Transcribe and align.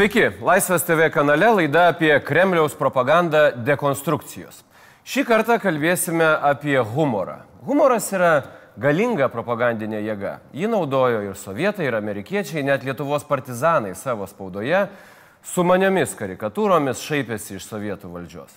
Sveiki, 0.00 0.30
Laisvės 0.40 0.86
TV 0.88 1.10
kanale 1.12 1.50
laida 1.52 1.82
apie 1.90 2.14
Kremliaus 2.24 2.72
propagandą 2.72 3.50
dekonstrukcijos. 3.66 4.62
Šį 5.04 5.26
kartą 5.28 5.58
kalbėsime 5.60 6.24
apie 6.24 6.78
humorą. 6.94 7.34
Humoras 7.68 8.06
yra 8.16 8.30
galinga 8.80 9.28
propagandinė 9.28 10.00
jėga. 10.06 10.32
Ji 10.56 10.70
naudojo 10.72 11.20
ir 11.26 11.36
sovietai, 11.36 11.90
ir 11.90 11.98
amerikiečiai, 11.98 12.64
net 12.64 12.88
Lietuvos 12.88 13.28
partizanai 13.28 13.92
savo 13.92 14.24
spaudoje 14.24 14.86
su 15.44 15.68
maniomis 15.68 16.16
karikatūromis 16.16 17.04
šaipėsi 17.04 17.60
iš 17.60 17.68
sovietų 17.68 18.14
valdžios. 18.16 18.56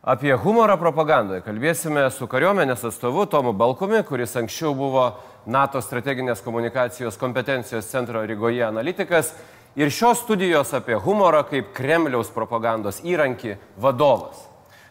Apie 0.00 0.32
humorą 0.32 0.80
propagandoje 0.80 1.44
kalbėsime 1.44 2.06
su 2.08 2.24
kariuomenės 2.24 2.88
atstovu 2.88 3.28
Tomu 3.28 3.52
Balkumi, 3.52 4.00
kuris 4.08 4.32
anksčiau 4.40 4.72
buvo 4.72 5.10
NATO 5.44 5.84
strateginės 5.84 6.40
komunikacijos 6.40 7.20
kompetencijos 7.20 7.92
centro 7.92 8.24
Rygoje 8.24 8.64
analitikas 8.64 9.34
ir 9.76 9.90
šios 9.90 10.22
studijos 10.24 10.72
apie 10.74 10.98
humorą 10.98 11.42
kaip 11.50 11.72
Kremliaus 11.76 12.32
propagandos 12.34 13.02
įrankį 13.06 13.56
vadovas. 13.80 14.40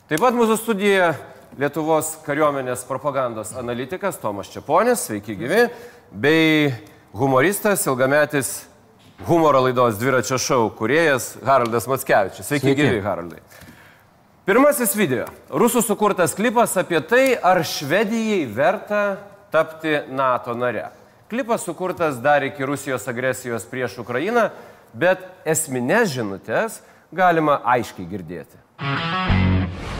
Taip 0.09 0.23
pat 0.23 0.37
mūsų 0.37 0.57
studijoje 0.59 1.11
Lietuvos 1.59 2.11
kariuomenės 2.27 2.83
propagandos 2.85 3.55
analitikas 3.57 4.19
Tomas 4.21 4.51
Čiaponis, 4.53 5.01
sveiki 5.07 5.33
gyvi, 5.35 5.63
bei 6.13 6.69
humoristas, 7.17 7.87
ilgametis 7.89 8.51
humoro 9.27 9.63
laidos 9.65 9.97
dviračio 9.99 10.37
šou 10.39 10.69
kuriejas 10.77 11.33
Haraldas 11.45 11.89
Matskevičius. 11.89 12.45
Sveiki, 12.47 12.69
sveiki. 12.69 12.85
gyvi, 12.85 13.01
Haraldai. 13.03 13.41
Pirmasis 14.45 14.95
video. 14.95 15.25
Rusų 15.49 15.81
sukurtas 15.85 16.37
klipas 16.37 16.77
apie 16.79 17.01
tai, 17.05 17.33
ar 17.35 17.59
Švedijai 17.65 18.45
verta 18.49 19.03
tapti 19.51 19.99
NATO 20.09 20.55
nare. 20.57 20.87
Klipas 21.29 21.65
sukurtas 21.67 22.17
dar 22.23 22.41
iki 22.47 22.65
Rusijos 22.65 23.05
agresijos 23.07 23.67
prieš 23.69 23.99
Ukrainą, 24.01 24.47
bet 24.93 25.19
esminės 25.45 26.13
žinutės 26.13 26.81
galima 27.11 27.61
aiškiai 27.63 28.07
girdėti. 28.09 28.57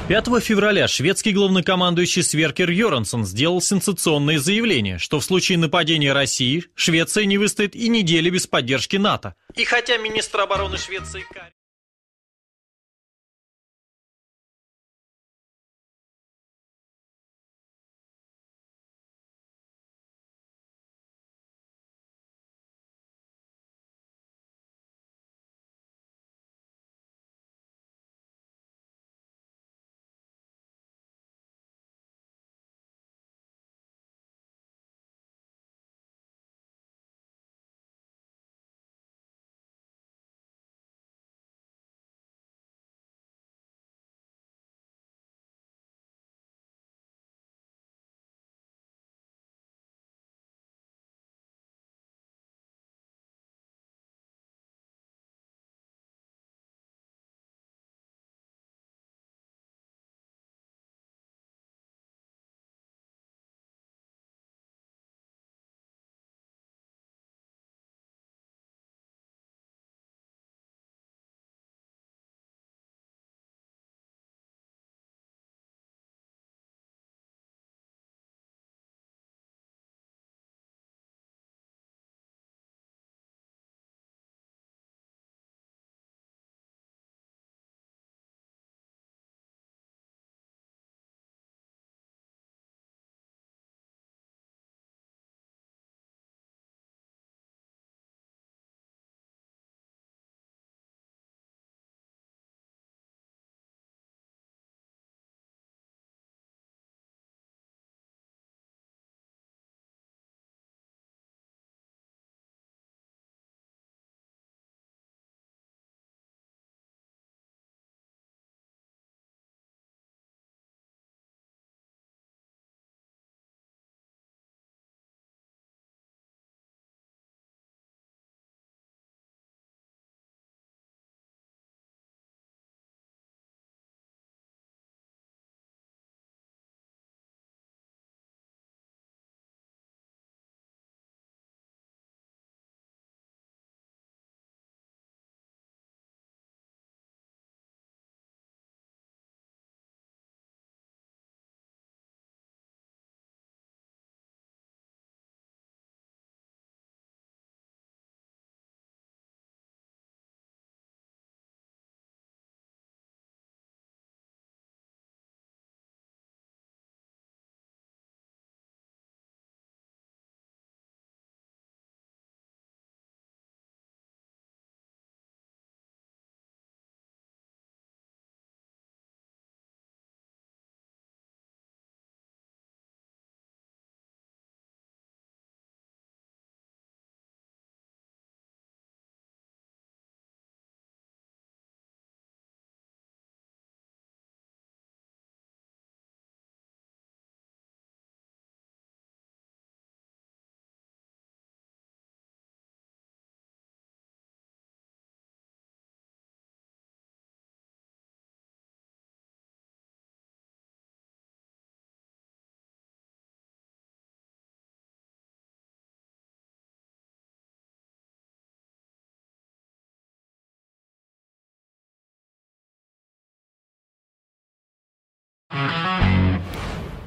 5 0.09 0.42
февраля 0.42 0.88
шведский 0.88 1.34
главнокомандующий 1.34 2.23
Сверкер 2.23 2.72
Йорансон 2.72 3.26
сделал 3.26 3.62
сенсационное 3.62 4.40
заявление, 4.40 4.98
что 4.98 5.20
в 5.20 5.23
случае 5.23 5.59
нападения 5.59 6.14
России 6.14 6.64
Швеция 6.73 7.26
не 7.26 7.38
выстоит 7.38 7.76
и 7.76 7.90
недели 7.90 8.31
без 8.31 8.48
поддержки 8.48 8.98
НАТО. 8.98 9.36
И 9.56 9.66
хотя 9.66 9.98
министр 9.98 10.42
обороны 10.42 10.78
Швеции 10.78 11.24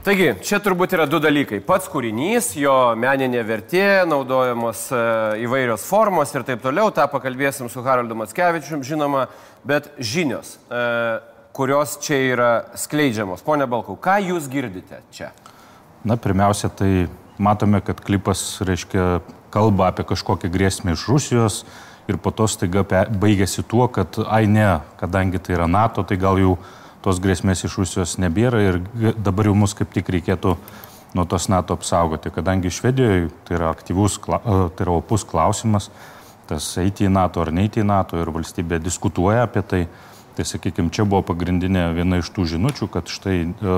Taigi, 0.03 0.33
čia 0.43 0.59
turbūt 0.59 0.97
yra 0.97 1.05
du 1.07 1.21
dalykai. 1.23 1.61
Pats 1.63 1.87
kūrinys, 1.87 2.49
jo 2.59 2.73
meninė 2.99 3.45
vertė, 3.47 4.03
naudojamos 4.11 4.81
e, 4.91 5.03
įvairios 5.45 5.85
formos 5.87 6.35
ir 6.35 6.43
taip 6.49 6.65
toliau, 6.65 6.91
tą 6.91 7.05
pakalbėsim 7.13 7.69
su 7.71 7.85
Haraldu 7.87 8.17
Matskevičium, 8.19 8.83
žinoma, 8.83 9.29
bet 9.63 9.87
žinios, 10.03 10.57
e, 10.67 10.83
kurios 11.55 11.95
čia 12.03 12.19
yra 12.33 12.51
skleidžiamos. 12.83 13.47
Pone 13.47 13.71
Balkau, 13.71 13.95
ką 13.95 14.19
jūs 14.27 14.51
girdite 14.51 14.99
čia? 15.15 15.31
Na, 16.03 16.19
pirmiausia, 16.19 16.67
tai 16.75 17.07
matome, 17.39 17.79
kad 17.87 18.03
klipas, 18.03 18.43
reiškia, 18.67 19.23
kalba 19.55 19.93
apie 19.93 20.09
kažkokią 20.11 20.51
grėsmę 20.51 20.99
iš 20.99 21.07
Rusijos 21.15 21.63
ir 22.11 22.19
po 22.19 22.35
to 22.35 22.51
staiga 22.51 22.83
baigėsi 23.07 23.63
tuo, 23.63 23.87
kad, 23.87 24.19
ai 24.27 24.49
ne, 24.51 24.81
kadangi 24.99 25.39
tai 25.39 25.61
yra 25.61 25.71
NATO, 25.71 26.03
tai 26.03 26.19
gal 26.19 26.43
jau... 26.43 26.57
Jų 26.59 26.82
tos 27.03 27.21
grėsmės 27.23 27.65
iš 27.67 27.77
Rusijos 27.81 28.17
nebėra 28.23 28.63
ir 28.63 28.81
dabar 29.19 29.51
jau 29.51 29.57
mus 29.59 29.75
kaip 29.79 29.93
tik 29.95 30.11
reikėtų 30.15 30.57
nuo 31.15 31.27
tos 31.29 31.49
NATO 31.53 31.77
apsaugoti, 31.77 32.33
kadangi 32.33 32.73
Švedijoje 32.73 33.29
tai 33.47 33.59
yra 33.59 33.71
aktyvus, 33.75 34.17
e, 34.17 34.39
tai 34.77 34.87
yra 34.87 34.97
opus 34.97 35.27
klausimas, 35.29 35.91
tas 36.49 36.71
eiti 36.81 37.07
į 37.09 37.13
NATO 37.13 37.43
ar 37.43 37.53
neiti 37.53 37.83
į 37.83 37.89
NATO 37.89 38.21
ir 38.21 38.33
valstybė 38.33 38.81
diskutuoja 38.83 39.47
apie 39.49 39.63
tai. 39.67 39.85
Tai 40.33 40.47
sakykime, 40.49 40.89
čia 40.89 41.05
buvo 41.05 41.21
pagrindinė 41.29 41.91
viena 41.93 42.17
iš 42.23 42.31
tų 42.33 42.47
žinučių, 42.55 42.87
kad 42.89 43.11
štai 43.13 43.35
e, 43.45 43.75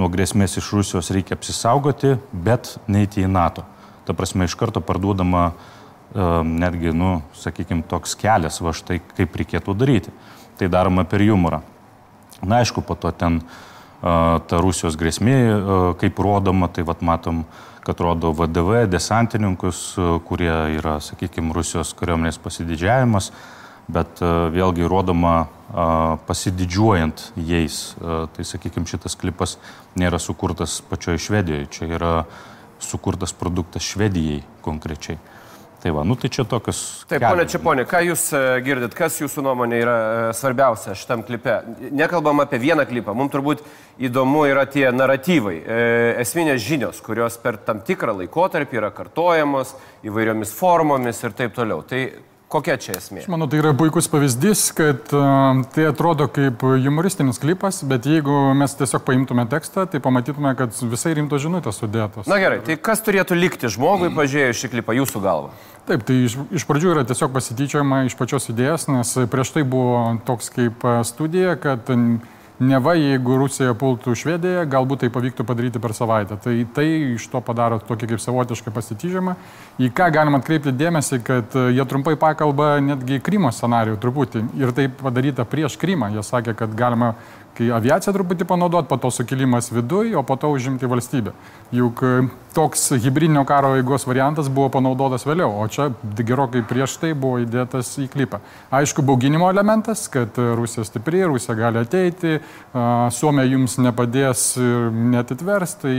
nuo 0.00 0.08
grėsmės 0.08 0.56
iš 0.56 0.70
Rusijos 0.72 1.10
reikia 1.12 1.36
apsisaugoti, 1.36 2.14
bet 2.32 2.78
neiti 2.88 3.20
į 3.20 3.28
NATO. 3.28 3.66
Ta 4.08 4.16
prasme, 4.16 4.48
iš 4.48 4.56
karto 4.56 4.80
parduodama 4.80 5.50
e, 5.50 6.24
netgi, 6.64 6.94
nu, 6.96 7.18
sakykime, 7.36 7.84
toks 7.90 8.16
kelias, 8.16 8.62
va 8.64 8.72
štai 8.72 9.02
kaip 9.12 9.36
reikėtų 9.42 9.76
daryti. 9.76 10.16
Tai 10.56 10.72
daroma 10.72 11.04
per 11.04 11.20
humorą. 11.20 11.60
Na, 12.42 12.62
aišku, 12.64 12.82
po 12.82 12.98
to 12.98 13.12
ten 13.14 13.42
ta 14.04 14.60
Rusijos 14.60 14.98
grėsmė, 15.00 15.36
kaip 16.00 16.18
rodoma, 16.20 16.68
tai 16.68 16.84
vat 16.84 17.00
matom, 17.00 17.44
kad 17.84 18.00
rodo 18.00 18.32
VDV, 18.36 18.84
desantininkus, 18.88 19.94
kurie 20.28 20.52
yra, 20.76 20.98
sakykime, 21.04 21.54
Rusijos 21.56 21.94
kariuomenės 21.96 22.40
pasididžiavimas, 22.44 23.30
bet 23.88 24.20
vėlgi 24.20 24.88
rodoma 24.88 25.46
pasididžiuojant 26.28 27.30
jais. 27.36 27.94
Tai, 28.00 28.44
sakykime, 28.44 28.88
šitas 28.88 29.16
klipas 29.20 29.56
nėra 30.00 30.20
sukurtas 30.20 30.80
pačioje 30.88 31.22
Švedijoje, 31.24 31.70
čia 31.72 31.88
yra 31.96 32.12
sukurtas 32.84 33.32
produktas 33.36 33.84
Švedijai 33.88 34.42
konkrečiai. 34.64 35.16
Tai 35.84 35.92
va, 35.92 36.02
nu 36.02 36.14
tai 36.16 36.30
čia 36.32 36.46
tokios. 36.48 36.78
Taip, 37.04 37.20
ponė 37.20 37.44
Čiaponė, 37.44 37.82
ką 37.84 37.98
jūs 38.06 38.22
e, 38.32 38.38
girdit, 38.64 38.94
kas 38.96 39.18
jūsų 39.20 39.42
nuomonė 39.44 39.80
yra 39.82 39.96
e, 40.00 40.30
svarbiausia 40.32 40.94
šitam 40.96 41.20
klipe? 41.28 41.58
Nekalbam 41.92 42.40
apie 42.40 42.56
vieną 42.62 42.86
klipą, 42.88 43.12
mums 43.12 43.34
turbūt 43.34 43.60
įdomu 44.00 44.46
yra 44.48 44.64
tie 44.64 44.86
naratyvai, 44.96 45.58
e, 45.60 45.82
esminės 46.22 46.64
žinios, 46.64 47.02
kurios 47.04 47.36
per 47.42 47.58
tam 47.68 47.82
tikrą 47.84 48.14
laikotarpį 48.22 48.80
yra 48.80 48.88
kartojamos 48.96 49.74
įvairiomis 50.08 50.56
formomis 50.56 51.20
ir 51.20 51.36
taip 51.36 51.52
toliau. 51.52 51.84
Tai 51.84 52.00
Kokia 52.54 52.76
čia 52.78 52.92
esmė? 53.00 53.24
Aš 53.24 53.30
manau, 53.32 53.48
tai 53.50 53.58
yra 53.58 53.72
puikus 53.74 54.06
pavyzdys, 54.06 54.68
kad 54.78 55.10
uh, 55.10 55.64
tai 55.74 55.88
atrodo 55.90 56.28
kaip 56.30 56.62
humoristinis 56.62 57.40
klipas, 57.42 57.80
bet 57.90 58.06
jeigu 58.06 58.52
mes 58.54 58.76
tiesiog 58.78 59.02
paimtume 59.02 59.42
tekstą, 59.50 59.88
tai 59.90 59.98
pamatytume, 60.04 60.52
kad 60.58 60.76
visai 60.92 61.16
rimtos 61.18 61.42
žinutės 61.42 61.82
sudėtos. 61.82 62.30
Na 62.30 62.38
gerai, 62.38 62.60
tai 62.62 62.76
kas 62.78 63.02
turėtų 63.02 63.34
likti 63.40 63.72
žmogui 63.74 64.12
pažiūrėjus 64.14 64.60
šį 64.62 64.70
klipą 64.76 64.94
jūsų 65.00 65.24
galva? 65.24 65.50
Taip, 65.88 66.06
tai 66.06 66.20
iš, 66.28 66.38
iš 66.54 66.68
pradžių 66.68 66.94
yra 66.94 67.02
tiesiog 67.08 67.34
pasityčiojama 67.34 68.04
iš 68.06 68.14
pačios 68.16 68.46
idėjos, 68.54 68.86
nes 68.92 69.10
prieš 69.34 69.50
tai 69.56 69.66
buvo 69.66 70.14
toks 70.24 70.54
kaip 70.54 70.86
studija, 71.10 71.58
kad 71.58 71.90
Neva, 72.62 72.92
jeigu 72.94 73.34
Rusija 73.40 73.72
pultų 73.74 74.12
Švediją, 74.14 74.60
galbūt 74.70 75.00
tai 75.02 75.08
pavyktų 75.10 75.42
padaryti 75.46 75.80
per 75.82 75.90
savaitę. 75.96 76.36
Tai 76.38 76.52
tai 76.76 76.84
iš 77.16 77.26
to 77.32 77.40
padaro 77.42 77.80
tokį 77.82 78.12
kaip 78.12 78.22
savotišką 78.22 78.70
pasityžimą. 78.76 79.34
Į 79.82 79.88
ką 79.90 80.06
galima 80.14 80.38
atkreipti 80.38 80.70
dėmesį, 80.70 81.18
kad 81.26 81.56
jie 81.74 81.86
trumpai 81.90 82.14
pakalba 82.14 82.76
netgi 82.78 83.18
Krymo 83.26 83.50
scenarijų 83.50 83.98
truputį. 83.98 84.44
Ir 84.62 84.70
tai 84.76 84.86
padaryta 84.86 85.42
prieš 85.50 85.74
Krymą. 85.82 86.12
Jie 86.14 86.22
sakė, 86.22 86.54
kad 86.54 86.78
galima 86.78 87.16
kai 87.54 87.70
aviaciją 87.74 88.14
truputį 88.16 88.46
panaudot, 88.48 88.88
po 88.90 88.98
to 89.00 89.10
sukilimas 89.14 89.70
viduje, 89.72 90.14
o 90.18 90.22
po 90.26 90.36
to 90.40 90.50
užimti 90.54 90.88
valstybę. 90.90 91.34
Juk 91.74 92.02
e, 92.04 92.12
toks 92.56 92.88
hybridinio 93.02 93.44
karo 93.48 93.74
eigos 93.78 94.06
variantas 94.08 94.50
buvo 94.52 94.70
panaudotas 94.74 95.26
vėliau, 95.26 95.50
o 95.62 95.66
čia 95.70 95.90
gerokai 96.18 96.64
prieš 96.66 96.98
tai 97.02 97.12
buvo 97.14 97.40
įdėtas 97.44 97.92
į 98.02 98.08
klipą. 98.12 98.42
Aišku, 98.74 99.04
bauginimo 99.06 99.50
elementas, 99.52 100.06
kad 100.12 100.36
Rusija 100.36 100.86
stipri, 100.86 101.24
Rusija 101.26 101.56
gali 101.58 101.82
ateiti, 101.82 102.38
Suomija 102.74 103.46
jums 103.54 103.78
nepadės 103.82 104.48
ir 104.60 104.90
netitvers, 105.14 105.78
tai 105.82 105.96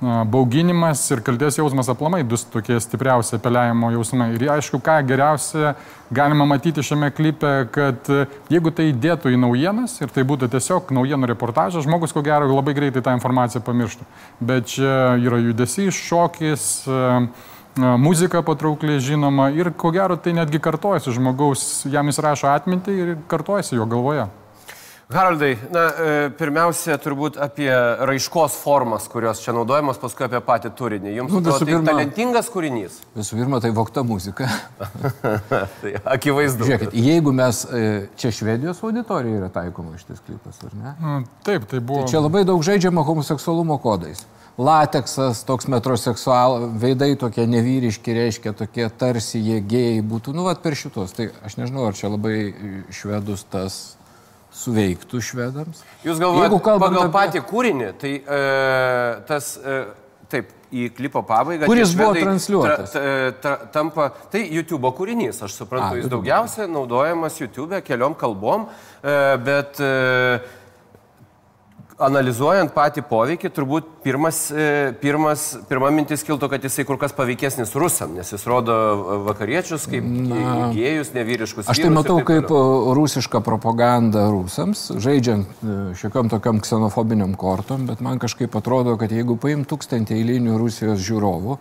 bauginimas 0.00 1.00
ir 1.10 1.22
kalties 1.24 1.56
jausmas 1.56 1.88
aplamai 1.88 2.22
du 2.22 2.36
tokie 2.52 2.76
stipriausi 2.80 3.38
apeliavimo 3.38 3.90
jausmai. 3.94 4.34
Ir 4.36 4.44
aišku, 4.56 4.80
ką 4.84 4.98
geriausia 5.08 5.72
galima 6.12 6.44
matyti 6.44 6.84
šiame 6.84 7.08
klipe, 7.16 7.52
kad 7.72 8.10
jeigu 8.52 8.72
tai 8.76 8.90
dėtų 8.92 9.32
į 9.32 9.40
naujienas 9.40 9.96
ir 10.02 10.12
tai 10.12 10.26
būtų 10.28 10.50
tiesiog 10.52 10.92
naujienų 10.92 11.32
reportažas, 11.32 11.88
žmogus 11.88 12.12
ko 12.12 12.20
gero 12.26 12.50
labai 12.52 12.76
greitai 12.76 13.02
tą 13.02 13.16
informaciją 13.16 13.64
pamirštų. 13.64 14.06
Bet 14.40 14.68
čia 14.76 15.16
yra 15.16 15.40
judesys, 15.40 15.96
šokis, 15.96 16.68
muzika 17.76 18.44
patraukliai 18.44 19.00
žinoma 19.00 19.48
ir 19.56 19.72
ko 19.72 19.90
gero 19.96 20.20
tai 20.20 20.36
netgi 20.36 20.60
kartojasi 20.60 21.16
žmogaus, 21.16 21.86
jam 21.88 22.12
jis 22.12 22.20
rašo 22.20 22.52
atmintį 22.52 22.98
ir 23.00 23.16
kartojasi 23.32 23.80
jo 23.80 23.88
galvoje. 23.88 24.28
Haraldai, 25.06 25.52
na, 25.70 25.82
e, 25.86 26.14
pirmiausia, 26.34 26.96
turbūt 26.98 27.36
apie 27.38 27.68
raiškos 27.70 28.56
formas, 28.58 29.04
kurios 29.06 29.38
čia 29.38 29.52
naudojamos, 29.54 30.00
paskui 30.02 30.24
apie 30.26 30.40
patį 30.42 30.72
turinį. 30.74 31.12
Jums 31.20 31.30
nu, 31.30 31.42
atrodo, 31.44 31.60
tai 31.60 31.68
pirma, 31.68 31.86
talentingas 31.86 32.48
kūrinys? 32.50 32.96
Visų 33.14 33.36
pirma, 33.38 33.60
tai 33.62 33.70
vokta 33.76 34.02
muzika. 34.02 34.48
tai 35.80 35.92
akivaizdu. 36.02 36.66
Žiūrėkit, 36.66 36.96
jeigu 36.98 37.30
mes, 37.38 37.60
e, 37.70 37.82
čia 38.18 38.32
Švedijos 38.34 38.82
auditorija 38.82 39.44
yra 39.44 39.50
taikoma 39.54 39.94
šitas 40.00 40.24
klipas, 40.26 40.58
ar 40.66 40.74
ne? 40.74 40.94
Nu, 40.98 41.20
taip, 41.46 41.68
tai 41.70 41.78
buvo. 41.78 42.02
Tai 42.02 42.10
čia 42.10 42.24
labai 42.24 42.42
daug 42.48 42.64
žaidžiama 42.66 43.04
homoseksualumo 43.06 43.78
kodais. 43.84 44.24
Lateksas, 44.58 45.44
toks 45.46 45.68
metroseksual, 45.70 46.72
veidai 46.82 47.12
tokie 47.20 47.44
nevyriški, 47.46 48.16
reiškia 48.16 48.56
tokie 48.58 48.88
tarsi 48.90 49.38
jie 49.38 49.60
gėjai 49.62 50.02
būtų, 50.02 50.34
nu, 50.34 50.48
vad 50.48 50.64
per 50.66 50.74
šitos. 50.74 51.14
Tai 51.14 51.28
aš 51.46 51.60
nežinau, 51.60 51.86
ar 51.86 51.94
čia 51.94 52.10
labai 52.10 52.50
švedus 52.90 53.46
tas 53.52 53.78
suveiktų 54.56 55.20
švedams. 55.24 55.84
Jūs 56.06 56.20
galvojate, 56.22 56.60
pagal 56.64 57.06
apie... 57.06 57.14
patį 57.14 57.42
kūrinį, 57.48 57.92
tai 58.00 58.12
e, 58.18 58.42
tas, 59.28 59.54
e, 59.60 59.80
taip, 60.32 60.52
į 60.74 60.88
klipo 60.96 61.22
pabaigą. 61.26 61.68
Kuris 61.70 61.92
buvo 61.96 62.14
transliuotas? 62.16 62.92
Ta, 62.92 63.00
ta, 63.00 63.30
ta, 63.42 63.70
tampa, 63.74 64.08
tai 64.32 64.42
YouTube 64.50 64.90
kūrinys, 64.96 65.38
aš 65.46 65.54
suprantu, 65.60 65.94
A, 65.94 66.00
jis 66.00 66.10
daugiausia 66.10 66.66
naudojamas 66.70 67.38
YouTube 67.38 67.80
keliom 67.86 68.16
kalbom, 68.18 68.66
e, 69.00 69.16
bet 69.46 69.80
e, 69.82 69.92
analizuojant 72.02 72.72
patį 72.74 73.02
poveikį, 73.08 73.50
turbūt 73.56 73.88
pirmas, 74.04 74.46
e, 74.52 74.92
pirmas, 75.00 75.46
pirma 75.68 75.88
mintis 75.94 76.24
kiltų, 76.26 76.50
kad 76.52 76.64
jisai 76.64 76.84
kur 76.88 76.98
kas 77.00 77.14
paveikesnis 77.16 77.72
rusam, 77.78 78.12
nes 78.18 78.32
jis 78.32 78.44
rodo 78.48 78.74
vakariečius 79.26 79.86
kaip 79.88 80.04
Na, 80.04 80.68
gėjus, 80.76 81.14
nevyriškus. 81.16 81.70
Aš 81.72 81.80
tai 81.80 81.92
matau 81.94 82.18
kaip 82.20 82.50
toliau. 82.50 82.92
rusišką 82.98 83.40
propagandą 83.46 84.26
rusams, 84.34 84.90
žaidžiant 85.00 85.64
e, 85.64 85.78
šiokiam 85.96 86.28
tokiam 86.32 86.60
ksenofobiniam 86.60 87.32
kortom, 87.38 87.88
bet 87.88 88.04
man 88.04 88.20
kažkaip 88.20 88.56
atrodo, 88.60 88.98
kad 89.00 89.12
jeigu 89.12 89.38
paim 89.40 89.64
tūkstantį 89.64 90.20
eilinių 90.20 90.60
Rusijos 90.60 91.00
žiūrovų, 91.00 91.56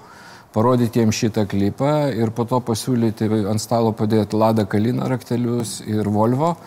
parodyti 0.56 1.00
jiems 1.00 1.16
šitą 1.16 1.48
klipą 1.52 2.12
ir 2.16 2.36
po 2.36 2.44
to 2.48 2.60
pasiūlyti 2.64 3.32
ant 3.48 3.64
stalo 3.64 3.96
padėti 3.96 4.36
Lada 4.36 4.68
Kalina 4.68 5.08
raktelius 5.12 5.80
ir 5.88 6.12
Volvo, 6.12 6.58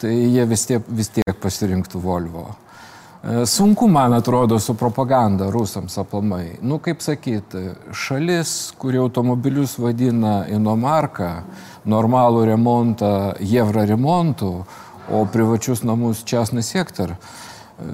tai 0.00 0.16
jie 0.16 0.44
vis 0.48 0.66
tiek, 0.68 0.84
vis 0.88 1.12
tiek 1.12 1.36
pasirinktų 1.40 2.00
Volvo. 2.00 2.48
E, 3.22 3.46
sunku, 3.46 3.88
man 3.88 4.12
atrodo, 4.12 4.58
su 4.58 4.74
propaganda 4.74 5.50
rusams 5.50 5.98
aplamai. 5.98 6.56
Nu, 6.62 6.78
kaip 6.82 7.02
sakyti, 7.02 7.68
šalis, 7.94 8.72
kuri 8.78 8.98
automobilius 8.98 9.76
vadina 9.78 10.40
inomarka, 10.50 11.44
normalų 11.86 12.42
remontą 12.50 13.12
jevra 13.38 13.84
remontų, 13.86 14.50
o 15.14 15.20
privačius 15.30 15.84
namus 15.86 16.24
česnį 16.26 16.64
sektor, 16.66 17.14
e, 17.14 17.86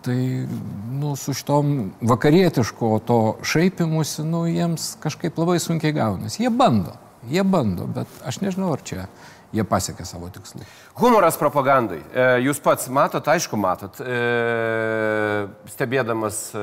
tai 0.00 0.16
nu, 0.48 1.12
su 1.12 1.36
šitom 1.36 1.90
vakarietiško 2.00 2.94
to 3.04 3.20
šaipimusi, 3.44 4.24
nu, 4.24 4.46
jiems 4.48 4.94
kažkaip 5.04 5.36
labai 5.44 5.58
sunkiai 5.60 5.92
gaunasi. 5.92 6.46
Jie 6.46 6.54
bando, 6.56 6.96
jie 7.28 7.44
bando, 7.44 7.84
bet 7.84 8.24
aš 8.24 8.40
nežinau, 8.46 8.72
ar 8.78 8.80
čia 8.80 9.10
jie 9.54 9.64
pasiekė 9.66 10.06
savo 10.06 10.30
tikslų. 10.32 10.64
Humoras 11.00 11.38
propagandai. 11.40 12.00
E, 12.12 12.26
jūs 12.46 12.60
pats 12.62 12.88
matot, 12.92 13.26
aišku, 13.32 13.58
matot, 13.60 13.98
e, 14.02 15.48
stebėdamas 15.72 16.42
e, 16.54 16.62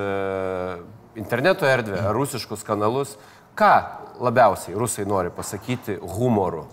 interneto 1.20 1.68
erdvę, 1.68 2.00
rusiškus 2.16 2.64
kanalus, 2.68 3.18
ką 3.58 3.74
labiausiai 4.24 4.78
rusai 4.78 5.08
nori 5.10 5.34
pasakyti 5.34 5.98
humoru? 6.16 6.66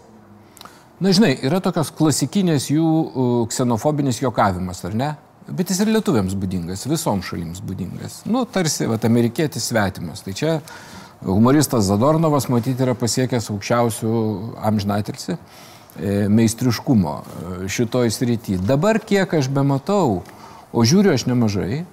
Na, 1.02 1.10
žinai, 1.10 1.34
yra 1.42 1.58
tokios 1.60 1.90
klasikinės 1.96 2.70
jų 2.70 3.46
ksenofobinis 3.50 4.22
jokavimas, 4.22 4.84
ar 4.86 4.94
ne? 4.94 5.14
Bet 5.44 5.68
jis 5.68 5.82
ir 5.82 5.90
lietuviams 5.92 6.36
būdingas, 6.40 6.86
visoms 6.88 7.26
šalims 7.28 7.58
būdingas. 7.66 8.22
Nu, 8.30 8.46
tarsi, 8.48 8.86
va, 8.88 8.96
amerikietis 9.04 9.66
svetimas. 9.68 10.22
Tai 10.24 10.32
čia 10.38 10.54
humoristas 11.26 11.84
Zadornovas, 11.90 12.46
matyti, 12.52 12.80
yra 12.86 12.94
pasiekęs 12.96 13.50
aukščiausių 13.52 14.14
amžinatilsi 14.70 15.34
e, 15.34 15.42
meistriškumo 16.28 17.22
e, 17.22 17.68
šitoj 17.68 18.10
srity. 18.10 18.58
Dabar 18.58 18.98
kiek 18.98 19.34
aš 19.34 19.48
bematau, 19.48 20.22
o 20.72 20.82
žiūriu 20.82 21.14
aš 21.14 21.26
nemažai, 21.30 21.84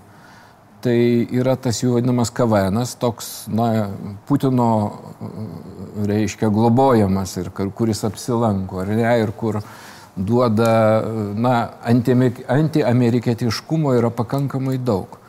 tai 0.81 0.97
yra 1.29 1.53
tas 1.61 1.83
jų 1.83 1.99
vadinamas 1.99 2.33
kavenas, 2.33 2.95
toks, 2.97 3.45
na, 3.53 3.91
Putino, 4.25 4.97
reiškia, 6.09 6.49
globojamas 6.49 7.37
ir 7.37 7.51
kuris 7.53 8.01
apsilanko, 8.07 8.81
ar 8.81 8.89
ne, 8.89 9.05
ir 9.21 9.29
kur 9.37 9.61
duoda, 10.17 11.05
na, 11.37 11.69
antiamerikietiškumo 11.85 13.93
anti 13.93 14.01
yra 14.01 14.09
pakankamai 14.09 14.81
daug. 14.81 15.21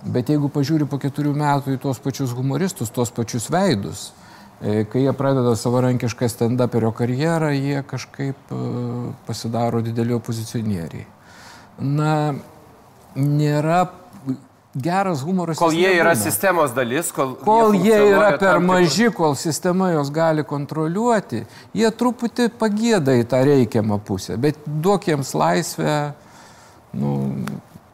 Bet 0.00 0.30
jeigu 0.32 0.48
pažiūri 0.52 0.86
po 0.88 0.96
keturių 1.00 1.34
metų 1.36 1.74
į 1.74 1.80
tuos 1.80 1.98
pačius 2.00 2.32
humoristus, 2.36 2.92
tuos 2.92 3.10
pačius 3.12 3.50
veidus, 3.52 4.12
e, 4.12 4.14
kai 4.60 5.04
jie 5.06 5.12
pradeda 5.16 5.54
savarankišką 5.56 6.28
stand-uperio 6.28 6.92
karjerą, 6.92 7.48
jie 7.56 7.80
kažkaip 7.88 8.52
e, 8.52 8.58
pasidaro 9.26 9.80
dideli 9.84 10.12
opozicionieriai. 10.12 11.06
Na, 11.80 12.34
nėra 13.16 13.86
geras 14.76 15.22
humoras. 15.24 15.58
Kol 15.58 15.72
jie 15.74 15.94
yra 15.98 16.12
sistemos 16.18 16.74
dalis, 16.76 17.08
kol, 17.14 17.32
kol 17.40 17.74
jie, 17.74 17.88
jie 17.88 18.12
yra 18.12 18.34
per 18.38 18.60
maži, 18.62 19.08
kol 19.14 19.34
sistema 19.38 19.90
jos 19.94 20.12
gali 20.14 20.44
kontroliuoti, 20.46 21.42
jie 21.74 21.90
truputį 21.90 22.50
pagėda 22.60 23.16
į 23.18 23.26
tą 23.32 23.40
reikiamą 23.48 23.98
pusę, 24.04 24.36
bet 24.40 24.60
duok 24.66 25.08
jiems 25.10 25.32
laisvę, 25.34 25.96
nu, 27.00 27.16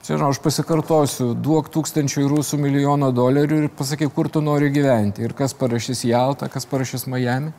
čia 0.07 0.17
žinau, 0.17 0.31
aš 0.33 0.41
pasikartosiu, 0.45 1.33
duok 1.35 1.71
tūkstančių 1.75 2.29
rusų 2.31 2.61
milijono 2.63 3.11
dolerių 3.15 3.65
ir 3.65 3.73
pasakyk, 3.75 4.13
kur 4.15 4.31
tu 4.33 4.43
nori 4.45 4.71
gyventi 4.75 5.27
ir 5.27 5.35
kas 5.37 5.55
parašys 5.59 6.05
Jaltą, 6.07 6.49
kas 6.53 6.69
parašys 6.71 7.09
Miami. 7.11 7.53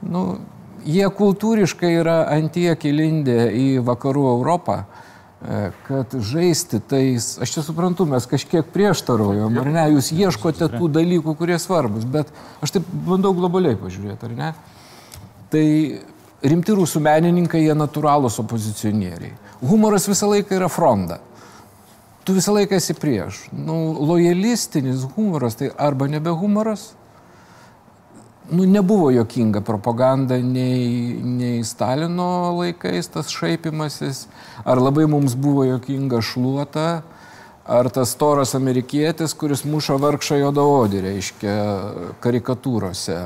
Nu, 0.00 0.40
jie 0.88 1.04
kultūriškai 1.12 1.92
yra 2.00 2.22
antiek 2.32 2.88
įlindę 2.88 3.50
į 3.52 3.68
vakarų 3.84 4.26
Europą 4.32 4.80
E, 5.40 5.70
kad 5.86 6.12
žaisti 6.20 6.82
tais, 6.84 7.38
aš 7.40 7.54
čia 7.54 7.62
suprantu, 7.64 8.04
mes 8.04 8.26
kažkiek 8.28 8.66
prieštarojom, 8.74 9.54
ar 9.62 9.70
ne, 9.72 9.84
jūs 9.94 10.10
ieškote 10.12 10.66
tų 10.74 10.90
dalykų, 10.92 11.32
kurie 11.38 11.56
svarbus, 11.56 12.04
bet 12.04 12.28
aš 12.60 12.74
taip 12.74 12.90
bandau 13.06 13.32
globaliai 13.32 13.78
pažiūrėti, 13.80 14.28
ar 14.28 14.34
ne? 14.36 14.50
Tai 15.48 15.64
rimti 16.44 16.76
rusų 16.76 17.00
menininkai, 17.06 17.62
jie 17.64 17.72
natūralūs 17.72 18.36
opozicionieriai. 18.44 19.32
Humoras 19.60 20.08
visą 20.08 20.30
laiką 20.30 20.56
yra 20.56 20.68
fronda. 20.72 21.18
Tu 22.24 22.36
visą 22.36 22.54
laiką 22.56 22.76
esi 22.76 22.94
prieš. 22.94 23.46
Nu, 23.52 23.76
lojalistinis 24.08 25.04
humoras 25.16 25.56
tai 25.60 25.70
arba 25.76 26.08
nebe 26.08 26.30
humoras, 26.30 26.92
nu, 28.50 28.64
nebuvo 28.64 29.10
jokinga 29.10 29.60
propaganda 29.60 30.38
nei, 30.38 31.20
nei 31.22 31.64
Stalino 31.64 32.56
laikais 32.58 33.08
tas 33.08 33.30
šaipimasis, 33.32 34.26
ar 34.64 34.80
labai 34.80 35.06
mums 35.10 35.36
buvo 35.36 35.64
jokinga 35.64 36.20
šluota, 36.20 37.02
ar 37.70 37.90
tas 37.94 38.14
toras 38.18 38.54
amerikietis, 38.58 39.34
kuris 39.38 39.62
muša 39.64 39.96
vargšą 40.02 40.40
jodaodį, 40.40 41.02
reiškia 41.06 41.56
karikatūrose, 42.24 43.18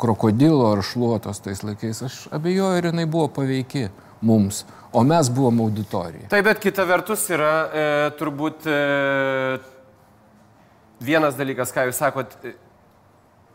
krokodilo 0.00 0.70
ar 0.72 0.82
šluotos 0.86 1.42
tais 1.44 1.62
laikais. 1.66 2.02
Aš 2.08 2.22
abejoju, 2.32 2.78
ar 2.78 2.88
jinai 2.90 3.06
buvo 3.06 3.28
paveiki 3.36 3.88
mums, 4.24 4.64
o 4.92 5.04
mes 5.04 5.30
buvom 5.32 5.60
auditorija. 5.66 6.28
Taip, 6.32 6.44
bet 6.44 6.60
kita 6.62 6.84
vertus 6.88 7.24
yra 7.32 7.52
e, 7.62 7.86
turbūt 8.18 8.66
e, 8.68 8.80
vienas 11.02 11.38
dalykas, 11.38 11.72
ką 11.74 11.86
jūs 11.88 12.00
sakot, 12.02 12.36
e, 12.44 12.54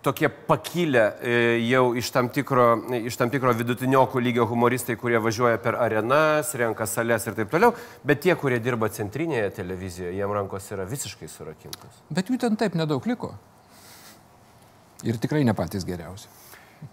tokie 0.08 0.29
pakilę 0.29 1.03
e, 1.20 1.36
jau 1.67 1.91
iš 1.98 2.10
tam 2.15 2.29
tikro, 2.34 2.67
iš 3.10 3.17
tam 3.20 3.32
tikro 3.34 3.53
vidutiniokų 3.58 4.22
lygio 4.24 4.48
humoristai, 4.50 4.96
kurie 5.00 5.20
važiuoja 5.24 5.60
per 5.63 5.77
arenas, 5.84 6.53
renka 6.60 6.88
sales 6.88 7.27
ir 7.27 7.38
taip 7.38 7.51
toliau, 7.51 7.74
bet 8.08 8.24
tie, 8.24 8.36
kurie 8.39 8.62
dirba 8.63 8.89
centrinėje 8.94 9.51
televizijoje, 9.60 10.15
jiem 10.17 10.34
rankos 10.39 10.72
yra 10.75 10.88
visiškai 10.88 11.29
surakintos. 11.32 12.01
Bet 12.10 12.32
jų 12.32 12.39
ten 12.46 12.60
taip 12.60 12.77
nedaug 12.79 13.06
liko. 13.10 13.34
Ir 15.06 15.20
tikrai 15.22 15.44
ne 15.46 15.53
patys 15.58 15.86
geriausi. 15.86 16.29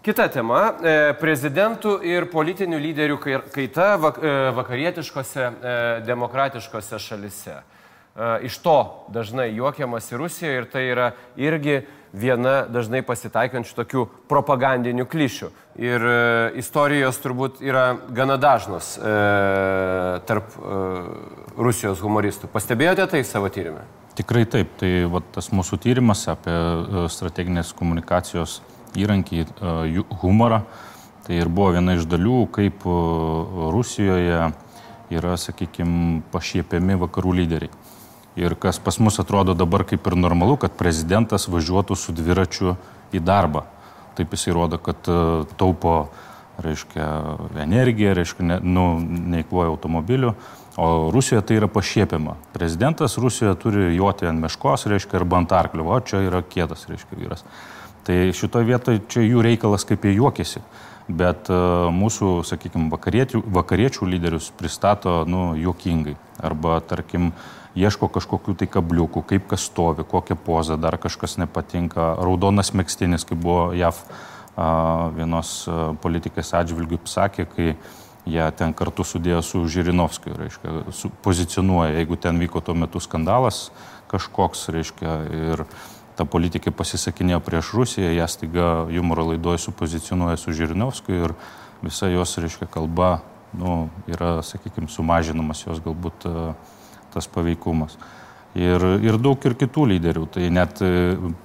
Kita 0.05 0.27
tema 0.33 0.61
e,- 0.81 1.13
prezidentų 1.23 1.99
ir 2.05 2.25
politinių 2.31 2.79
lyderių 2.81 3.19
kaita 3.53 3.89
e, 3.95 4.33
vakarietiškose 4.57 5.51
demokratiškose 6.05 6.99
šalise. 6.99 7.61
Iš 8.47 8.57
to 8.63 9.05
dažnai 9.11 9.49
juokiamasi 9.51 10.15
Rusijoje 10.15 10.57
ir 10.61 10.65
tai 10.71 10.83
yra 10.87 11.09
irgi 11.35 11.81
viena 12.15 12.63
dažnai 12.71 13.03
pasitaikančių 13.05 13.75
tokių 13.75 14.05
propagandinių 14.31 15.05
klišių. 15.11 15.49
Ir 15.83 16.05
e, 16.07 16.19
istorijos 16.61 17.19
turbūt 17.19 17.59
yra 17.65 17.97
gana 18.15 18.37
dažnos 18.39 18.93
e, 18.95 19.11
tarp 20.27 20.55
e, 20.55 20.79
Rusijos 21.59 21.99
humoristų. 22.03 22.47
Pastebėjote 22.53 23.07
tai 23.11 23.23
savo 23.27 23.51
tyrimę? 23.51 23.83
Tikrai 24.15 24.45
taip. 24.47 24.71
Tai 24.79 24.91
va, 25.11 25.19
tas 25.35 25.51
mūsų 25.51 25.79
tyrimas 25.83 26.23
apie 26.31 26.55
e, 26.55 27.05
strateginės 27.11 27.73
komunikacijos 27.75 28.61
įrankį 28.99 29.41
e, 29.45 30.03
humorą, 30.21 30.63
tai 31.25 31.39
ir 31.41 31.49
buvo 31.49 31.71
viena 31.75 31.95
iš 31.97 32.07
dalių, 32.09 32.45
kaip 32.55 32.85
e, 32.85 32.99
Rusijoje 33.73 34.51
yra, 35.13 35.35
sakykime, 35.37 36.21
pašiepiami 36.33 36.97
vakarų 37.05 37.35
lyderiai. 37.41 37.73
Ir 38.35 38.57
kas 38.59 38.81
pas 38.83 38.97
mus 38.99 39.15
atrodo 39.21 39.55
dabar 39.55 39.85
kaip 39.87 40.07
ir 40.09 40.17
normalu, 40.19 40.57
kad 40.59 40.75
prezidentas 40.75 41.47
važiuotų 41.47 41.95
su 41.95 42.11
dviračiu 42.15 42.75
į 43.15 43.21
darbą. 43.23 43.63
Taip 44.15 44.33
jisai 44.35 44.55
rodo, 44.55 44.79
kad 44.79 45.07
e, 45.07 45.19
taupo, 45.59 46.09
reiškia, 46.63 47.05
energiją, 47.63 48.13
reiškia, 48.15 48.45
ne, 48.47 48.59
nu, 48.63 48.85
neįkvoja 49.35 49.71
automobilių. 49.73 50.33
O 50.75 50.87
Rusijoje 51.11 51.43
tai 51.47 51.57
yra 51.61 51.69
pašiepiama. 51.71 52.35
Prezidentas 52.55 53.15
Rusijoje 53.19 53.55
turi 53.59 53.87
joti 53.95 54.27
ant 54.27 54.43
meškos, 54.43 54.87
reiškia, 54.91 55.21
arba 55.21 55.39
ant 55.39 55.55
arklio. 55.55 55.87
O 55.87 55.99
čia 56.03 56.25
yra 56.27 56.43
kėdas, 56.43 56.87
reiškia, 56.91 57.19
vyras. 57.19 57.45
Tai 58.05 58.17
šitoje 58.37 58.69
vietoje 58.69 59.03
čia 59.09 59.25
jų 59.25 59.41
reikalas, 59.45 59.85
kaip 59.87 60.05
jie 60.05 60.15
juokiasi. 60.19 60.61
Bet 61.05 61.51
uh, 61.53 61.89
mūsų, 61.93 62.39
sakykime, 62.45 62.89
vakariečių, 62.93 63.43
vakariečių 63.53 64.07
lyderius 64.09 64.49
pristato, 64.57 65.19
nu, 65.29 65.51
juokingai. 65.57 66.15
Arba, 66.45 66.79
tarkim, 66.85 67.29
uh, 67.29 67.65
ieško 67.75 68.09
kažkokių 68.15 68.55
tai 68.59 68.67
kabliukų, 68.71 69.23
kaip 69.27 69.49
kas 69.51 69.67
stovi, 69.67 70.05
kokią 70.07 70.37
pozą, 70.39 70.79
dar 70.79 70.97
kažkas 71.01 71.37
nepatinka. 71.41 72.15
Raudonas 72.23 72.71
mėgstinis, 72.75 73.27
kaip 73.27 73.41
buvo 73.43 73.69
JAV 73.75 73.99
vienos 75.17 75.65
politikės 76.03 76.53
atžvilgių 76.55 77.01
sakė, 77.11 77.45
kai 77.51 77.73
jie 78.25 78.45
ten 78.57 78.71
kartu 78.73 79.03
sudėjo 79.03 79.41
su 79.43 79.65
Žirinovskiu, 79.69 80.31
reiškia, 80.39 80.77
pozicionuoja, 81.25 81.97
jeigu 81.99 82.15
ten 82.15 82.39
vyko 82.39 82.63
tuo 82.63 82.73
metu 82.73 83.03
skandalas 83.03 83.67
kažkoks, 84.09 84.69
reiškia, 84.71 85.17
ir 85.35 85.65
ta 86.15 86.25
politikė 86.25 86.71
pasisakinėjo 86.75 87.41
prieš 87.43 87.73
Rusiją, 87.75 88.11
ją 88.15 88.27
staiga 88.31 88.69
humoro 88.89 89.29
laidoje 89.31 89.63
supozicionuoja 89.65 90.39
su 90.39 90.55
Žirinovskiu 90.55 91.17
ir 91.27 91.35
visa 91.83 92.07
jos, 92.09 92.37
reiškia, 92.41 92.69
kalba, 92.71 93.19
nu, 93.55 93.89
yra, 94.11 94.39
sakykime, 94.45 94.89
sumažinamas 94.91 95.65
jos 95.65 95.81
galbūt 95.83 96.27
uh, 96.29 96.55
tas 97.15 97.27
paveikumas. 97.31 97.97
Ir, 98.55 98.83
ir 99.03 99.19
daug 99.19 99.43
ir 99.47 99.55
kitų 99.59 99.83
lyderių. 99.91 100.25
Tai 100.31 100.47
net 100.55 100.79
e, 100.83 100.89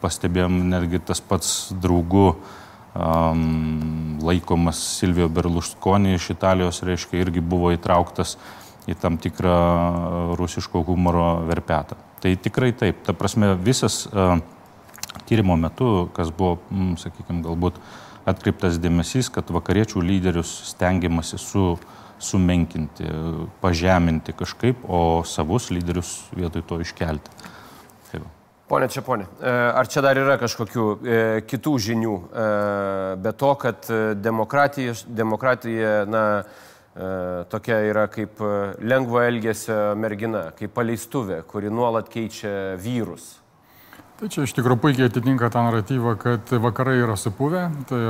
pastebėjom 0.03 0.61
netgi 0.71 1.00
tas 1.03 1.19
pats 1.19 1.73
draugų 1.75 2.27
um, 2.31 4.21
laikomas 4.23 4.79
Silvio 5.00 5.27
Berlusconi 5.27 6.15
iš 6.15 6.29
Italijos, 6.37 6.85
reiškia, 6.87 7.19
irgi 7.25 7.43
buvo 7.43 7.73
įtrauktas 7.75 8.37
į 8.87 8.95
tam 9.03 9.19
tikrą 9.19 9.57
rusiško 10.39 10.85
humoro 10.87 11.43
verpetą. 11.50 11.99
Tai 12.23 12.35
tikrai 12.47 12.71
taip. 12.79 13.03
Ta 13.07 13.15
prasme, 13.17 13.57
visas 13.59 14.05
uh, 14.07 14.39
tyrimo 15.26 15.57
metu, 15.57 16.09
kas 16.17 16.31
buvo, 16.35 16.59
mm, 16.71 16.97
sakykime, 17.00 17.43
galbūt 17.47 17.79
atkreiptas 18.31 18.79
dėmesys, 18.83 19.31
kad 19.33 19.50
vakariečių 19.50 20.02
lyderius 20.05 20.50
stengiamasi 20.71 21.38
su 21.40 21.64
sumenkinti, 22.21 23.07
pažeminti 23.61 24.35
kažkaip, 24.37 24.85
o 24.85 25.23
savus 25.25 25.71
lyderius 25.73 26.19
vietoj 26.37 26.67
to 26.69 26.81
iškelti. 26.85 27.33
Taip. 28.11 28.26
Pone 28.69 28.88
Čiaponė, 28.93 29.26
e, 29.40 29.55
ar 29.81 29.88
čia 29.90 30.02
dar 30.05 30.21
yra 30.21 30.37
kažkokių 30.38 30.87
e, 31.00 31.21
kitų 31.49 31.73
žinių, 31.88 32.17
e, 32.21 32.49
be 33.25 33.33
to, 33.40 33.55
kad 33.62 33.88
demokratija, 34.21 34.95
demokratija 35.09 35.95
na, 36.07 36.25
e, 36.93 37.11
tokia 37.50 37.81
yra 37.88 38.07
kaip 38.12 38.45
lengvo 38.85 39.25
elgesio 39.25 39.97
mergina, 39.97 40.50
kaip 40.61 40.76
paleistuvė, 40.76 41.40
kuri 41.49 41.73
nuolat 41.73 42.12
keičia 42.12 42.76
vyrus? 42.79 43.40
Tai 44.21 44.29
čia 44.29 44.43
iš 44.45 44.53
tikrųjų 44.53 44.77
puikiai 44.83 45.07
atitinka 45.09 45.49
tą 45.49 45.62
naratyvą, 45.65 46.11
kad 46.21 46.50
vakarai 46.61 46.99
yra 47.00 47.15
supuvę, 47.17 47.62
tai 47.89 48.00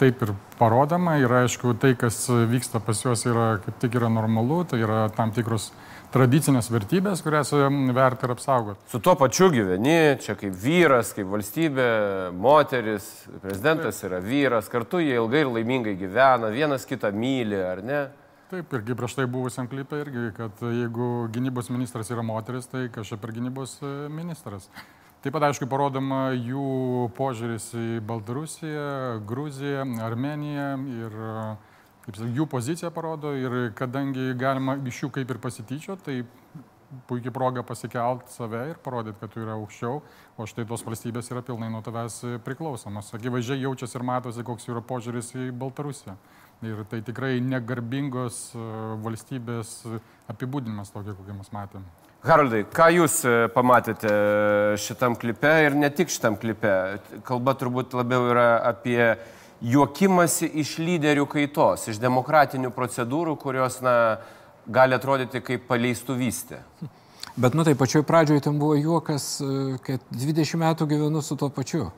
taip 0.00 0.22
ir 0.24 0.30
parodama 0.56 1.18
ir 1.20 1.34
aišku, 1.42 1.74
tai, 1.76 1.90
kas 2.00 2.22
vyksta 2.48 2.80
pas 2.80 3.02
juos 3.04 3.26
yra 3.28 3.58
kaip 3.60 3.76
tik 3.82 3.98
yra 4.00 4.08
normalu, 4.08 4.62
tai 4.64 4.80
yra 4.80 5.02
tam 5.12 5.28
tikros 5.36 5.66
tradicinės 6.14 6.70
vertybės, 6.72 7.20
kurias 7.20 7.52
verta 7.52 8.24
ir 8.24 8.32
apsaugoti. 8.32 8.80
Su 8.88 9.02
tuo 9.04 9.12
pačiu 9.20 9.50
gyveni, 9.52 10.16
čia 10.24 10.38
kaip 10.40 10.56
vyras, 10.56 11.12
kaip 11.12 11.28
valstybė, 11.36 11.88
moteris, 12.32 13.12
prezidentas 13.44 14.00
yra 14.08 14.24
vyras, 14.24 14.72
kartu 14.72 15.04
jie 15.04 15.18
ilgai 15.20 15.44
ir 15.44 15.52
laimingai 15.52 15.98
gyvena, 16.00 16.48
vienas 16.48 16.88
kitą 16.88 17.12
myli, 17.12 17.60
ar 17.60 17.84
ne? 17.84 18.06
Taip, 18.48 18.72
irgi 18.72 18.96
prieš 18.96 19.18
tai 19.18 19.28
buvusiam 19.28 19.68
klipė 19.68 20.00
irgi, 20.00 20.30
kad 20.32 20.64
jeigu 20.64 21.28
gynybos 21.34 21.68
ministras 21.68 22.08
yra 22.08 22.24
moteris, 22.24 22.72
tai 22.72 22.86
kažkaip 22.88 23.28
ir 23.28 23.42
gynybos 23.42 23.82
e, 23.84 23.98
ministras. 24.08 24.72
Taip 25.18 25.34
pat, 25.34 25.48
aišku, 25.48 25.66
parodoma 25.66 26.28
jų 26.30 27.08
požiūris 27.16 27.72
į 27.74 27.86
Baltarusiją, 28.06 29.18
Gruziją, 29.26 29.82
Armeniją 30.06 30.68
ir 30.94 31.16
kaip 32.06 32.20
jų 32.36 32.46
poziciją 32.46 32.92
parodo 32.94 33.32
ir 33.34 33.56
kadangi 33.76 34.30
galima 34.38 34.76
iš 34.86 35.02
jų 35.02 35.10
kaip 35.18 35.34
ir 35.34 35.40
pasityčio, 35.42 35.98
tai 36.06 36.20
puikiai 37.10 37.34
proga 37.34 37.64
pasikelt 37.66 38.30
save 38.30 38.62
ir 38.70 38.78
parodyti, 38.84 39.18
kad 39.20 39.32
tu 39.34 39.42
yra 39.42 39.56
aukščiau, 39.58 40.00
o 40.38 40.46
štai 40.48 40.64
tos 40.70 40.84
valstybės 40.86 41.32
yra 41.34 41.42
pilnai 41.44 41.68
nuo 41.72 41.82
tavęs 41.84 42.20
priklausomos. 42.46 43.10
Akivaizdžiai 43.18 43.64
jaučiasi 43.66 43.98
ir 43.98 44.06
matosi, 44.08 44.46
koks 44.46 44.70
yra 44.70 44.84
požiūris 44.86 45.34
į 45.34 45.50
Baltarusiją. 45.58 46.14
Ir 46.66 46.86
tai 46.90 47.02
tikrai 47.06 47.36
negarbingos 47.42 48.52
e, 48.54 48.62
valstybės 49.04 49.80
apibūdinimas 50.30 50.94
tokio, 50.94 51.14
kokį 51.18 51.36
mes 51.38 51.52
matėm. 51.54 51.84
Haroldai, 52.26 52.64
ką 52.74 52.88
jūs 52.96 53.20
e, 53.22 53.32
pamatėte 53.54 54.10
šitam 54.82 55.14
klipe 55.18 55.52
ir 55.62 55.76
ne 55.78 55.90
tik 55.94 56.10
šitam 56.10 56.34
klipe? 56.40 56.72
Kalba 57.26 57.54
turbūt 57.54 57.94
labiau 57.94 58.26
yra 58.32 58.48
apie 58.66 59.14
juokimasi 59.62 60.48
iš 60.62 60.76
lyderių 60.82 61.28
kaitos, 61.30 61.86
iš 61.92 62.00
demokratinių 62.02 62.72
procedūrų, 62.74 63.36
kurios, 63.38 63.78
na, 63.86 63.94
gali 64.66 64.98
atrodyti 64.98 65.42
kaip 65.46 65.68
paleistuvystė. 65.70 66.58
Bet, 67.38 67.54
nu, 67.54 67.62
tai 67.62 67.76
pačioj 67.78 68.02
pradžioje 68.02 68.48
ten 68.48 68.58
buvo 68.58 68.74
juokas, 68.74 69.30
e, 69.38 69.78
kad 69.86 70.02
20 70.10 70.58
metų 70.58 70.90
gyvenu 70.90 71.22
su 71.22 71.38
tuo 71.38 71.52
pačiu. 71.54 71.92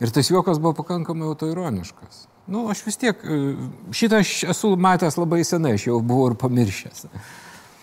Ir 0.00 0.08
tas 0.12 0.32
juokas 0.32 0.56
buvo 0.56 0.72
pakankamai 0.80 1.28
autoironiškas. 1.28 2.26
Nu, 2.48 2.68
aš 2.72 2.80
vis 2.86 2.96
tiek, 2.96 3.20
e, 3.20 3.56
šitą 3.92 4.24
aš 4.24 4.38
esu 4.56 4.72
matęs 4.80 5.20
labai 5.20 5.44
senai, 5.44 5.76
aš 5.76 5.90
jau 5.90 6.00
buvau 6.00 6.30
ir 6.32 6.40
pamiršęs. 6.40 7.10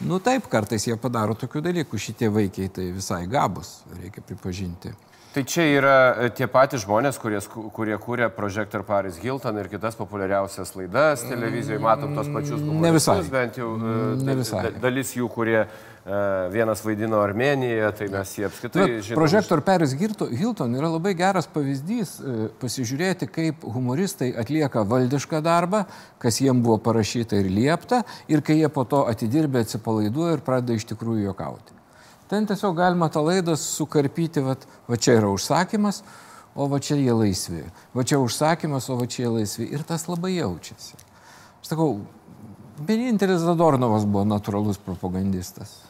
Nu 0.04 0.20
taip, 0.24 0.50
kartais 0.52 0.88
jie 0.88 0.98
padaro 1.00 1.36
tokių 1.40 1.64
dalykų, 1.64 2.00
šitie 2.02 2.30
vaikiai 2.34 2.70
tai 2.74 2.92
visai 2.96 3.24
gabus, 3.32 3.82
reikia 4.00 4.24
pripažinti. 4.26 4.94
Tai 5.34 5.42
čia 5.50 5.64
yra 5.66 5.94
e, 6.22 6.28
tie 6.38 6.46
patys 6.52 6.84
žmonės, 6.84 7.18
kurie, 7.18 7.40
kurie 7.74 7.96
kūrė 7.98 8.28
Projector 8.36 8.84
Paris 8.86 9.16
Hilton 9.18 9.58
ir 9.58 9.70
kitas 9.72 9.98
populiariausias 9.98 10.76
laidas 10.78 11.24
televizijoje, 11.26 11.82
matom 11.82 12.14
tos 12.14 12.30
pačius 12.30 12.62
ne 12.62 12.92
visai. 12.94 13.18
bent 13.34 13.58
jau 13.58 13.72
e, 13.80 13.96
ne 14.28 14.38
visai. 14.38 14.68
dalis 14.84 15.16
jų, 15.18 15.32
kurie 15.34 15.64
uh, 15.64 15.93
vienas 16.52 16.82
vaidino 16.84 17.22
Armenijoje, 17.24 17.92
tai 17.96 18.08
mes 18.12 18.32
jį 18.36 18.48
apskritai 18.50 18.88
žinome. 19.00 19.16
Projector 19.16 19.62
Paris 19.64 19.94
Hilton 19.96 20.74
yra 20.76 20.90
labai 20.92 21.14
geras 21.16 21.48
pavyzdys 21.48 22.18
uh, 22.20 22.42
pasižiūrėti, 22.60 23.30
kaip 23.32 23.64
humoristai 23.64 24.34
atlieka 24.36 24.84
valdišką 24.84 25.40
darbą, 25.46 25.86
kas 26.20 26.42
jiem 26.44 26.60
buvo 26.66 26.82
parašyta 26.84 27.40
ir 27.40 27.48
liepta, 27.48 28.02
ir 28.28 28.44
kai 28.44 28.58
jie 28.60 28.68
po 28.68 28.84
to 28.84 29.06
atidirbė 29.08 29.64
atsipalaiduoja 29.64 30.36
ir 30.36 30.44
pradeda 30.44 30.76
iš 30.76 30.90
tikrųjų 30.92 31.30
juokauti. 31.30 31.80
Ten 32.28 32.50
tiesiog 32.50 32.76
galima 32.76 33.08
tą 33.14 33.24
laidą 33.24 33.56
sukarpyti, 33.60 34.44
va, 34.44 34.58
va 34.90 35.00
čia 35.00 35.20
yra 35.20 35.32
užsakymas, 35.32 36.02
o 36.56 36.68
va 36.68 36.80
čia 36.84 36.98
jie 37.00 37.14
laisvi. 37.16 37.64
Va 37.96 38.04
čia 38.04 38.20
užsakymas, 38.20 38.90
o 38.90 38.98
va 39.00 39.08
čia 39.08 39.26
jie 39.26 39.34
laisvi. 39.38 39.70
Ir 39.72 39.88
tas 39.88 40.08
labai 40.10 40.36
jaučiasi. 40.36 41.00
Aš 41.62 41.72
sakau, 41.72 42.02
vienintelis 42.80 43.44
Zadornovas 43.44 44.08
buvo 44.10 44.26
natūralus 44.28 44.82
propagandistas. 44.82 45.83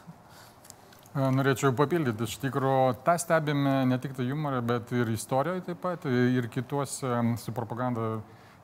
Norėčiau 1.14 1.70
papildyti, 1.78 2.26
iš 2.26 2.40
tikrųjų, 2.42 2.96
tą 3.06 3.14
stebime 3.22 3.84
ne 3.86 4.00
tik 4.02 4.16
tai 4.18 4.26
humorą, 4.32 4.64
bet 4.66 4.90
ir 4.98 5.12
istorijoje 5.14 5.62
taip 5.68 5.84
pat, 5.84 6.08
ir 6.10 6.48
kituose 6.50 7.20
su 7.38 7.54
propaganda 7.54 8.16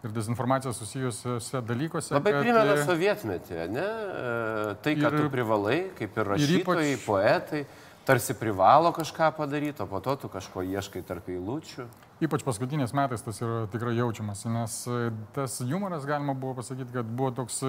ir 0.04 0.14
dezinformacija 0.16 0.74
susijusiuose 0.74 1.62
dalykuose. 1.62 2.14
Labai 2.16 2.34
kad... 2.34 2.48
primena 2.48 2.74
e, 2.74 2.88
sovietmetį, 2.88 3.60
ne? 3.76 3.86
E, 3.86 4.74
tai, 4.82 4.96
ką 4.98 5.12
ir, 5.12 5.18
tu 5.20 5.32
privalai, 5.34 5.78
kaip 6.00 6.18
ir 6.18 6.32
rašytojai, 6.34 6.88
ir 6.88 6.96
ypač... 6.96 7.06
poetai, 7.06 7.62
tarsi 8.08 8.34
privalo 8.40 8.94
kažką 8.96 9.30
padaryti, 9.38 9.84
o 9.84 9.90
po 9.92 10.02
to 10.02 10.16
tu 10.24 10.32
kažko 10.32 10.64
ieškai 10.66 11.04
tarp 11.06 11.30
eilučių. 11.30 11.86
Ypač 12.26 12.44
paskutiniais 12.48 12.96
metais 12.98 13.22
tas 13.24 13.44
yra 13.44 13.62
tikrai 13.72 13.94
jaučiamas, 14.00 14.42
nes 14.50 14.82
e, 14.88 15.14
tas 15.36 15.60
humoras, 15.62 16.08
galima 16.08 16.34
buvo 16.34 16.58
pasakyti, 16.64 16.96
kad 16.96 17.14
buvo 17.20 17.36
toks 17.44 17.62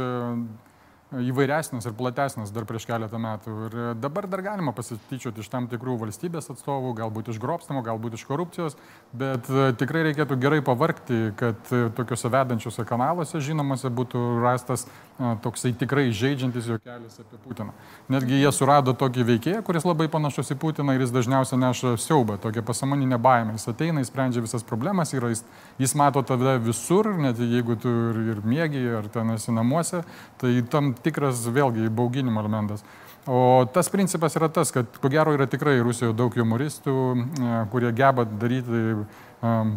įvairesnis 1.11 1.87
ir 1.89 1.95
platesnis 1.99 2.53
dar 2.55 2.65
prieš 2.69 2.87
keletą 2.87 3.19
metų. 3.19 3.55
Ir 3.67 3.77
dabar 3.99 4.29
dar 4.31 4.43
galima 4.47 4.73
pasityčioti 4.77 5.43
iš 5.43 5.49
tam 5.51 5.67
tikrų 5.71 5.97
valstybės 6.05 6.51
atstovų, 6.53 6.93
galbūt 7.01 7.33
iš 7.33 7.41
grobstamo, 7.43 7.83
galbūt 7.87 8.15
iš 8.15 8.25
korupcijos, 8.29 8.77
bet 9.11 9.49
e, 9.51 9.71
tikrai 9.81 10.05
reikėtų 10.11 10.39
gerai 10.41 10.61
pavarkti, 10.67 11.33
kad 11.41 11.73
e, 11.75 11.89
tokiuose 11.97 12.31
vedančiuose 12.31 12.87
kanaluose 12.87 13.43
žinomose 13.43 13.91
būtų 13.91 14.23
rastas 14.45 14.87
e, 14.87 15.33
toksai 15.43 15.73
tikrai 15.81 16.09
žaidžiantis 16.15 16.71
juokelis 16.71 17.19
apie 17.25 17.41
Putiną. 17.43 17.75
Netgi 18.13 18.39
jie 18.39 18.55
surado 18.55 18.95
tokį 18.95 19.27
veikėją, 19.33 19.65
kuris 19.67 19.89
labai 19.89 20.07
panašus 20.13 20.55
į 20.55 20.59
Putiną 20.63 20.95
ir 20.95 21.03
jis 21.07 21.15
dažniausiai 21.17 21.59
neša 21.65 21.97
siaubą, 21.99 22.39
tokią 22.43 22.63
pasamoninę 22.67 23.19
baimę. 23.19 23.59
Jis 23.59 23.67
ateina, 23.75 24.05
jis 24.05 24.13
sprendžia 24.13 24.45
visas 24.47 24.67
problemas, 24.67 25.15
yra, 25.17 25.33
jis, 25.35 25.43
jis 25.83 25.97
mato 25.99 26.23
tave 26.23 26.55
visur, 26.63 27.11
net 27.19 27.43
jeigu 27.43 27.75
tu 27.81 27.91
ir, 28.13 28.23
ir 28.37 28.43
mėgi, 28.47 28.87
ar 29.01 29.11
ten 29.11 29.35
esi 29.35 29.55
namuose, 29.55 30.05
tai 30.39 30.55
tam 30.71 30.95
tikras 31.03 31.47
vėlgi 31.49 31.91
bauginimo 31.93 32.43
elementas. 32.43 32.85
O 33.29 33.67
tas 33.73 33.89
principas 33.89 34.35
yra 34.37 34.49
tas, 34.49 34.71
kad 34.73 34.87
ko 35.01 35.09
gero 35.13 35.35
yra 35.37 35.45
tikrai 35.47 35.77
Rusijoje 35.85 36.17
daug 36.17 36.35
humoristų, 36.35 36.95
e, 37.15 37.51
kurie 37.73 37.91
geba 37.93 38.25
daryti 38.25 38.81
e, 38.81 38.95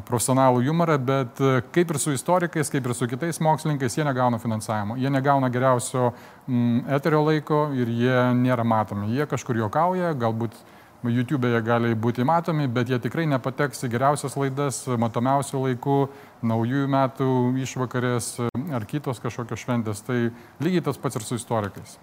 profesionalų 0.08 0.64
humorą, 0.64 0.96
bet 0.98 1.42
e, 1.44 1.58
kaip 1.76 1.92
ir 1.92 2.00
su 2.00 2.16
istorikais, 2.16 2.72
kaip 2.72 2.88
ir 2.88 2.96
su 2.96 3.08
kitais 3.12 3.42
mokslininkais, 3.44 3.98
jie 4.00 4.06
negauna 4.08 4.40
finansavimo. 4.40 4.96
Jie 4.96 5.12
negauna 5.12 5.52
geriausio 5.52 6.14
eterio 6.88 7.26
laiko 7.28 7.66
ir 7.76 7.92
jie 7.92 8.16
nėra 8.40 8.64
matomi. 8.64 9.12
Jie 9.12 9.28
kažkur 9.28 9.60
juokauja, 9.60 10.16
galbūt 10.16 10.56
YouTube'e 11.04 11.60
gali 11.66 11.92
būti 12.00 12.24
matomi, 12.28 12.68
bet 12.72 12.92
jie 12.92 13.00
tikrai 13.04 13.26
nepateks 13.28 13.84
į 13.84 13.92
geriausias 13.92 14.38
laidas, 14.40 14.84
matomiausių 14.88 15.66
laikų, 15.68 15.98
naujųjų 16.48 16.88
metų 16.94 17.30
išvakarės 17.66 18.30
ar 18.48 18.88
kitos 18.88 19.20
kažkokios 19.24 19.66
šventės. 19.66 20.04
Tai 20.08 20.18
lygiai 20.64 20.86
tas 20.86 21.00
pats 21.02 21.20
ir 21.20 21.28
su 21.28 21.40
istorikais. 21.40 21.98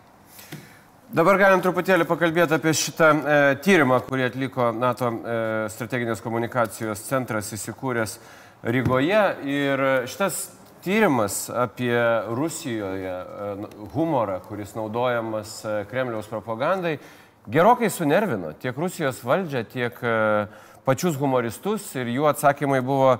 Dabar 1.10 1.40
galim 1.40 1.62
truputėlį 1.64 2.06
pakalbėti 2.06 2.54
apie 2.54 2.70
šitą 2.76 3.08
e, 3.10 3.40
tyrimą, 3.64 3.98
kurį 4.06 4.28
atliko 4.28 4.68
NATO 4.76 5.08
e, 5.10 5.40
strateginės 5.74 6.22
komunikacijos 6.22 7.02
centras 7.08 7.50
įsikūręs 7.56 8.20
Rygoje. 8.62 9.24
Ir 9.48 9.82
šitas 10.06 10.44
tyrimas 10.84 11.50
apie 11.50 12.22
Rusijoje 12.28 13.10
e, 13.10 13.56
humorą, 13.94 14.40
kuris 14.40 14.74
naudojamas 14.74 15.64
e, 15.64 15.84
Kremliaus 15.90 16.28
propagandai, 16.30 16.98
gerokai 17.50 17.90
sunervino 17.90 18.52
tiek 18.62 18.76
Rusijos 18.78 19.24
valdžią, 19.26 19.64
tiek 19.72 19.96
e, 20.02 20.14
pačius 20.86 21.18
humoristus 21.18 21.88
ir 21.98 22.10
jų 22.14 22.28
atsakymai 22.30 22.78
buvo 22.84 23.16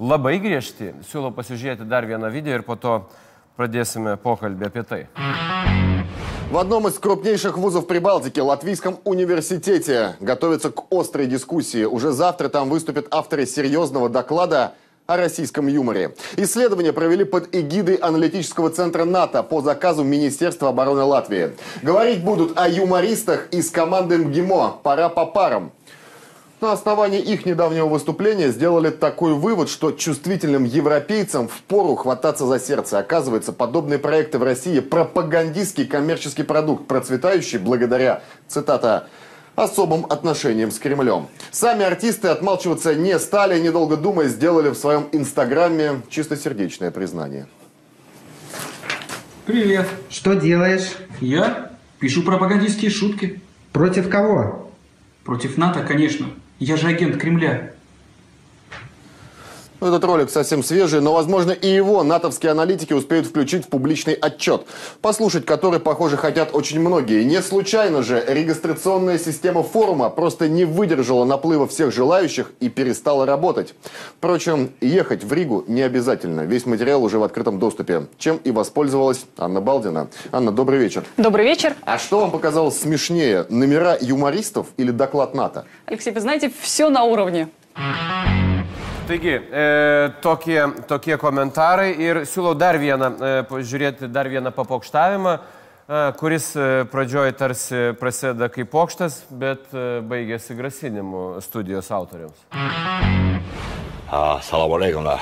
labai 0.00 0.36
griežti. 0.42 0.92
Siūlau 1.08 1.32
pasižiūrėti 1.36 1.88
dar 1.88 2.08
vieną 2.08 2.30
video 2.32 2.58
ir 2.58 2.66
po 2.66 2.76
to 2.76 3.00
pradėsime 3.56 4.18
pokalbį 4.20 4.68
apie 4.68 4.84
tai. 4.84 5.00
В 6.50 6.58
одном 6.58 6.88
из 6.88 6.98
крупнейших 6.98 7.56
вузов 7.56 7.86
Прибалтики, 7.86 8.40
Латвийском 8.40 8.98
университете, 9.04 10.16
готовится 10.18 10.72
к 10.72 10.82
острой 10.90 11.26
дискуссии. 11.26 11.84
Уже 11.84 12.10
завтра 12.10 12.48
там 12.48 12.68
выступят 12.68 13.06
авторы 13.12 13.46
серьезного 13.46 14.08
доклада 14.08 14.74
о 15.10 15.16
российском 15.16 15.66
юморе. 15.66 16.14
Исследование 16.36 16.92
провели 16.92 17.24
под 17.24 17.52
эгидой 17.52 17.96
аналитического 17.96 18.70
центра 18.70 19.04
НАТО 19.04 19.42
по 19.42 19.60
заказу 19.60 20.04
Министерства 20.04 20.68
обороны 20.68 21.02
Латвии. 21.02 21.50
Говорить 21.82 22.22
будут 22.22 22.56
о 22.56 22.68
юмористах 22.68 23.48
из 23.50 23.70
команды 23.70 24.18
МГИМО 24.18 24.78
«Пора 24.84 25.08
по 25.08 25.26
парам». 25.26 25.72
На 26.60 26.72
основании 26.72 27.20
их 27.20 27.44
недавнего 27.44 27.86
выступления 27.86 28.50
сделали 28.50 28.90
такой 28.90 29.32
вывод, 29.32 29.68
что 29.68 29.92
чувствительным 29.92 30.64
европейцам 30.64 31.48
впору 31.48 31.96
хвататься 31.96 32.46
за 32.46 32.60
сердце. 32.60 32.98
Оказывается, 32.98 33.52
подобные 33.52 33.98
проекты 33.98 34.38
в 34.38 34.44
России– 34.44 34.78
пропагандистский 34.80 35.86
коммерческий 35.86 36.42
продукт, 36.44 36.86
процветающий 36.86 37.58
благодаря, 37.58 38.22
цитата, 38.46 39.08
особым 39.56 40.06
отношением 40.06 40.70
с 40.70 40.78
Кремлем. 40.78 41.28
Сами 41.50 41.84
артисты 41.84 42.28
отмалчиваться 42.28 42.94
не 42.94 43.18
стали, 43.18 43.60
недолго 43.60 43.96
думая, 43.96 44.28
сделали 44.28 44.70
в 44.70 44.74
своем 44.74 45.08
инстаграме 45.12 46.02
чистосердечное 46.08 46.90
признание. 46.90 47.46
Привет. 49.46 49.88
Что 50.08 50.34
делаешь? 50.34 50.92
Я 51.20 51.72
пишу 51.98 52.22
пропагандистские 52.22 52.90
шутки. 52.90 53.40
Против 53.72 54.08
кого? 54.08 54.70
Против 55.24 55.56
НАТО, 55.56 55.82
конечно. 55.82 56.26
Я 56.58 56.76
же 56.76 56.86
агент 56.88 57.16
Кремля. 57.16 57.72
Этот 59.80 60.04
ролик 60.04 60.28
совсем 60.28 60.62
свежий, 60.62 61.00
но, 61.00 61.14
возможно, 61.14 61.52
и 61.52 61.66
его 61.66 62.02
натовские 62.02 62.52
аналитики 62.52 62.92
успеют 62.92 63.26
включить 63.26 63.64
в 63.64 63.68
публичный 63.68 64.12
отчет, 64.12 64.66
послушать 65.00 65.46
который, 65.46 65.80
похоже, 65.80 66.18
хотят 66.18 66.50
очень 66.52 66.80
многие. 66.80 67.24
Не 67.24 67.40
случайно 67.40 68.02
же 68.02 68.22
регистрационная 68.28 69.18
система 69.18 69.62
форума 69.62 70.10
просто 70.10 70.48
не 70.48 70.66
выдержала 70.66 71.24
наплыва 71.24 71.66
всех 71.66 71.94
желающих 71.94 72.52
и 72.60 72.68
перестала 72.68 73.24
работать. 73.24 73.74
Впрочем, 74.18 74.70
ехать 74.82 75.24
в 75.24 75.32
Ригу 75.32 75.64
не 75.66 75.80
обязательно. 75.80 76.42
Весь 76.42 76.66
материал 76.66 77.02
уже 77.02 77.18
в 77.18 77.22
открытом 77.22 77.58
доступе, 77.58 78.06
чем 78.18 78.36
и 78.44 78.50
воспользовалась 78.50 79.24
Анна 79.38 79.62
Балдина. 79.62 80.08
Анна, 80.30 80.52
добрый 80.52 80.78
вечер. 80.78 81.04
Добрый 81.16 81.46
вечер. 81.46 81.74
А 81.86 81.98
что 81.98 82.20
вам 82.20 82.30
показалось 82.30 82.78
смешнее, 82.78 83.46
номера 83.48 83.96
юмористов 83.98 84.66
или 84.76 84.90
доклад 84.90 85.34
НАТО? 85.34 85.64
Алексей, 85.86 86.12
вы 86.12 86.20
знаете, 86.20 86.52
все 86.60 86.90
на 86.90 87.04
уровне. 87.04 87.48
Taigi, 89.09 89.33
e, 89.35 89.65
tokie, 90.21 90.59
tokie 90.89 91.17
komentarai 91.21 91.91
ir 92.01 92.23
siūlau 92.25 92.55
dar 92.57 92.79
vieną, 92.81 93.11
e, 93.13 93.33
pažiūrėti 93.49 94.09
dar 94.09 94.25
vieną 94.31 94.49
papokštavimą, 94.55 95.35
e, 95.37 95.99
kuris 96.17 96.47
e, 96.57 96.69
pradžioj 96.89 97.35
tarsi 97.37 97.83
prasideda 97.99 98.49
kaip 98.49 98.71
pokštas, 98.73 99.21
bet 99.29 99.69
e, 99.73 100.01
baigėsi 100.01 100.57
grasinimu 100.57 101.41
studijos 101.45 101.91
autoriams. 101.93 102.47
А, 104.09 104.39
Салам 104.41 104.73
алейкум, 104.73 105.03
да. 105.03 105.19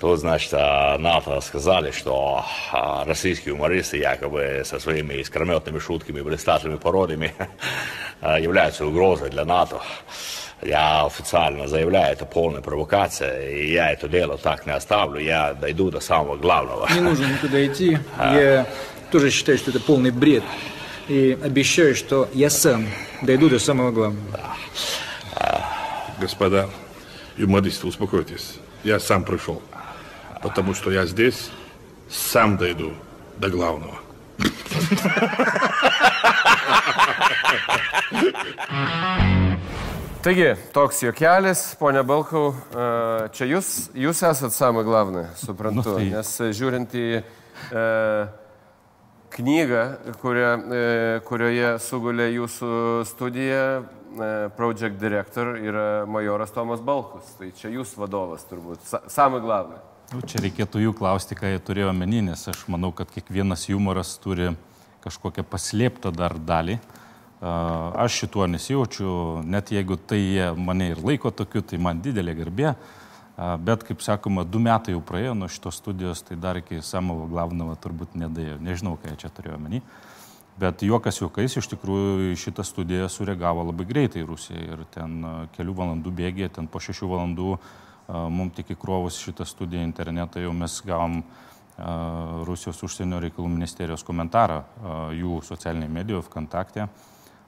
Тут, 0.00 0.18
значит, 0.18 0.54
а, 0.54 0.96
НАТО 0.96 1.40
сказали, 1.42 1.90
что 1.90 2.42
а, 2.72 3.04
российские 3.04 3.54
юмористы 3.54 3.98
якобы 3.98 4.62
со 4.64 4.78
своими 4.80 5.14
искрометными 5.14 5.78
шутками, 5.78 6.22
блистательными 6.22 6.78
пародиями 6.78 7.34
а, 8.22 8.40
являются 8.40 8.86
угрозой 8.86 9.28
для 9.28 9.44
НАТО. 9.44 9.82
Я 10.65 11.05
официально 11.05 11.67
заявляю, 11.67 12.13
это 12.13 12.25
полная 12.25 12.61
провокация, 12.61 13.51
и 13.51 13.71
я 13.71 13.91
это 13.91 14.07
дело 14.07 14.35
так 14.39 14.65
не 14.65 14.71
оставлю, 14.71 15.19
я 15.19 15.53
дойду 15.53 15.91
до 15.91 15.99
самого 15.99 16.37
главного. 16.37 16.89
Не 16.91 17.01
нужно 17.01 17.27
никуда 17.27 17.63
идти. 17.63 17.99
Я 18.17 18.65
тоже 19.11 19.29
считаю, 19.29 19.59
что 19.59 19.69
это 19.69 19.79
полный 19.79 20.09
бред. 20.09 20.43
И 21.07 21.37
обещаю, 21.43 21.93
что 21.93 22.27
я 22.33 22.49
сам 22.49 22.87
дойду 23.21 23.47
до 23.47 23.59
самого 23.59 23.91
главного. 23.91 24.39
Господа 26.19 26.67
юмористы, 27.37 27.85
успокойтесь. 27.85 28.55
Я 28.83 28.99
сам 28.99 29.23
пришел. 29.23 29.61
Потому 30.41 30.73
что 30.73 30.89
я 30.91 31.05
здесь 31.05 31.51
сам 32.09 32.57
дойду 32.57 32.93
до 33.37 33.49
главного. 33.49 33.99
Taigi, 40.25 40.55
toks 40.73 41.03
juokelis, 41.03 41.59
ponia 41.77 42.01
Balkau, 42.01 42.47
e, 42.49 42.85
čia 43.37 43.45
jūs, 43.45 43.67
jūs 43.93 44.23
esat 44.25 44.55
samai 44.55 44.81
glavnai, 44.87 45.27
suprantu, 45.37 45.83
Nu, 45.85 45.99
tai- 45.99 46.07
nes 46.09 46.31
žiūrint 46.57 46.95
į 46.97 47.03
e, 47.21 47.83
knygą, 49.35 49.83
kurio, 50.23 50.47
e, 50.73 51.19
kurioje 51.27 51.69
sugulė 51.77 52.25
jūsų 52.33 52.71
studija, 53.05 53.83
e, 53.85 54.49
Project 54.57 54.97
Director 54.97 55.59
yra 55.61 56.07
majoras 56.09 56.49
Tomas 56.49 56.81
Balkus, 56.81 57.37
tai 57.37 57.51
čia 57.51 57.69
jūs 57.69 57.93
vadovas 57.93 58.49
turbūt, 58.49 58.81
sa, 58.81 59.03
samai 59.07 59.43
glavnai. 59.45 59.77
Nu, 60.11 60.21
čia 60.25 60.41
reikėtų 60.41 60.81
jų 60.87 60.97
klausti, 60.97 61.37
ką 61.37 61.53
jie 61.53 61.59
turėjo 61.61 61.93
omeny, 61.93 62.23
nes 62.31 62.47
aš 62.47 62.65
manau, 62.67 62.89
kad 62.91 63.13
kiekvienas 63.13 63.69
humoras 63.69 64.17
turi 64.17 64.55
kažkokią 65.05 65.45
paslėptą 65.45 66.09
dar 66.09 66.33
dalį. 66.33 66.79
Aš 67.45 68.19
šituo 68.23 68.47
nesijaučiu, 68.49 69.43
net 69.45 69.69
jeigu 69.71 69.99
tai 70.01 70.17
jie 70.17 70.47
mane 70.57 70.87
ir 70.95 71.01
laiko 71.05 71.29
tokiu, 71.29 71.61
tai 71.61 71.77
man 71.77 72.01
didelė 72.01 72.33
garbė. 72.39 72.71
Bet, 73.35 73.83
kaip 73.85 74.01
sakoma, 74.01 74.45
du 74.47 74.61
metai 74.63 74.95
jau 74.95 75.01
praėjo 75.03 75.35
nuo 75.37 75.49
šitos 75.51 75.77
studijos, 75.81 76.23
tai 76.25 76.39
dar 76.41 76.57
iki 76.57 76.79
Samovo 76.81 77.27
Glavnovo 77.29 77.75
turbūt 77.77 78.15
nedėjo. 78.17 78.57
Nežinau, 78.63 78.95
ką 78.97 79.11
jie 79.11 79.19
čia 79.25 79.29
turėjo 79.35 79.59
omeny. 79.59 79.83
Bet 80.57 80.85
juokas 80.87 81.19
juokais, 81.19 81.57
iš 81.59 81.67
tikrųjų 81.73 82.33
šitą 82.39 82.63
studiją 82.63 83.09
sureagavo 83.11 83.67
labai 83.67 83.85
greitai 83.89 84.23
Rusija 84.23 84.61
ir 84.63 84.85
ten 84.93 85.19
kelių 85.57 85.73
valandų 85.75 86.13
bėgė, 86.15 86.47
ten 86.55 86.69
po 86.71 86.79
šešių 86.79 87.09
valandų 87.11 87.57
mums 88.31 88.55
tik 88.55 88.71
įkrovus 88.77 89.19
šitą 89.19 89.45
studiją 89.45 89.83
internetą 89.83 90.39
jau 90.39 90.53
mes 90.55 90.79
gavom 90.87 91.19
Rusijos 92.47 92.79
užsienio 92.87 93.19
reikalų 93.19 93.51
ministerijos 93.51 94.05
komentarą 94.07 94.61
jų 95.11 95.41
socialinėje 95.43 95.91
medijoje, 95.91 96.23
VKontakte. 96.29 96.87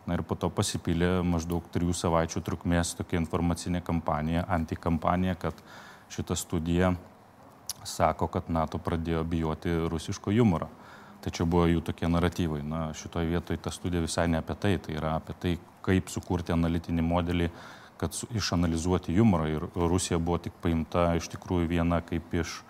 Na 0.07 0.15
ir 0.15 0.23
po 0.23 0.37
to 0.39 0.47
pasipylė 0.53 1.19
maždaug 1.27 1.65
trijų 1.73 1.91
savaičių 1.97 2.41
trukmės 2.47 2.93
tokia 2.95 3.19
informacinė 3.19 3.81
kampanija, 3.83 4.45
antikampanija, 4.55 5.35
kad 5.35 5.57
šita 6.13 6.37
studija 6.39 6.93
sako, 7.83 8.29
kad 8.31 8.47
NATO 8.47 8.79
pradėjo 8.79 9.23
bijoti 9.27 9.73
rusiško 9.91 10.31
humoro. 10.35 10.69
Čia 11.27 11.43
buvo 11.43 11.65
jų 11.67 11.81
tokie 11.83 12.07
naratyvai. 12.07 12.61
Na, 12.63 12.93
šitoje 12.95 13.27
vietoje 13.27 13.59
ta 13.59 13.71
studija 13.75 13.99
visai 13.99 14.29
ne 14.31 14.39
apie 14.39 14.55
tai, 14.55 14.77
tai 14.79 14.93
yra 14.95 15.17
apie 15.17 15.33
tai, 15.35 15.51
kaip 15.83 16.07
sukurti 16.07 16.55
analitinį 16.55 17.03
modelį, 17.03 17.49
kad 17.99 18.15
su, 18.15 18.29
išanalizuoti 18.31 19.15
humorą. 19.17 19.49
Ir 19.51 19.65
Rusija 19.75 20.21
buvo 20.23 20.37
tik 20.39 20.55
paimta 20.63 21.09
iš 21.19 21.27
tikrųjų 21.35 21.67
viena 21.67 21.99
kaip 21.99 22.31
iš 22.31 22.61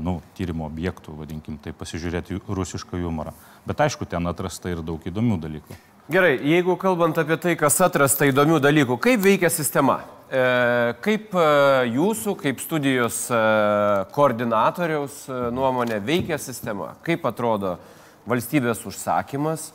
nu, 0.00 0.18
tyrimo 0.36 0.64
objektų, 0.68 1.18
vadinkim, 1.20 1.60
tai 1.60 1.76
pasižiūrėti 1.76 2.40
rusišką 2.48 3.00
humorą. 3.04 3.36
Bet 3.68 3.84
aišku, 3.84 4.08
ten 4.08 4.32
atrasta 4.32 4.72
ir 4.72 4.80
daug 4.84 5.04
įdomių 5.04 5.40
dalykų. 5.44 5.76
Gerai, 6.10 6.40
jeigu 6.42 6.74
kalbant 6.74 7.14
apie 7.22 7.36
tai, 7.38 7.52
kas 7.54 7.76
atrasta 7.86 8.26
įdomių 8.26 8.56
dalykų, 8.58 8.96
kaip 8.98 9.20
veikia 9.22 9.46
sistema? 9.46 10.00
E, 10.26 10.40
kaip 11.06 11.36
e, 11.38 11.42
jūsų, 11.94 12.32
kaip 12.40 12.58
studijos 12.58 13.18
e, 13.30 13.38
koordinatoriaus 14.16 15.20
nuomonė 15.54 16.00
veikia 16.02 16.34
sistema? 16.42 16.96
Kaip 17.06 17.28
atrodo 17.30 17.76
valstybės 18.26 18.82
užsakymas? 18.90 19.68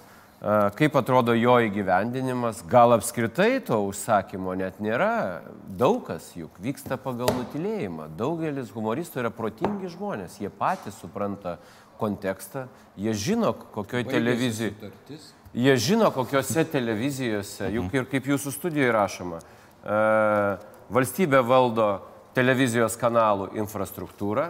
Kaip 0.75 0.97
atrodo 0.99 1.31
jo 1.39 1.55
įgyvendinimas? 1.69 2.59
Gal 2.67 2.97
apskritai 2.97 3.63
to 3.63 3.79
užsakymo 3.87 4.57
net 4.59 4.83
nėra? 4.83 5.39
Daug 5.79 6.03
kas 6.09 6.27
juk 6.35 6.59
vyksta 6.61 6.99
pagal 6.99 7.31
nutilėjimą. 7.39 8.09
Daugelis 8.19 8.75
humoristų 8.75 9.23
yra 9.23 9.31
protingi 9.33 9.87
žmonės. 9.95 10.35
Jie 10.43 10.51
patys 10.51 10.99
supranta 10.99 11.55
kontekstą, 11.95 12.67
jie 12.99 13.15
žino, 13.15 13.55
kokioje 13.55 14.11
televizijoje. 14.11 14.91
Jie 15.55 15.77
žino, 15.79 16.09
kokiuose 16.11 16.65
televizijose, 16.67 17.69
juk 17.71 17.93
ir 17.95 18.07
kaip 18.11 18.25
jūsų 18.27 18.51
studijoje 18.51 18.91
rašoma, 18.91 19.37
e, 19.39 19.99
valstybė 20.91 21.39
valdo 21.47 21.85
televizijos 22.35 22.97
kanalų 22.99 23.53
infrastruktūrą, 23.61 24.49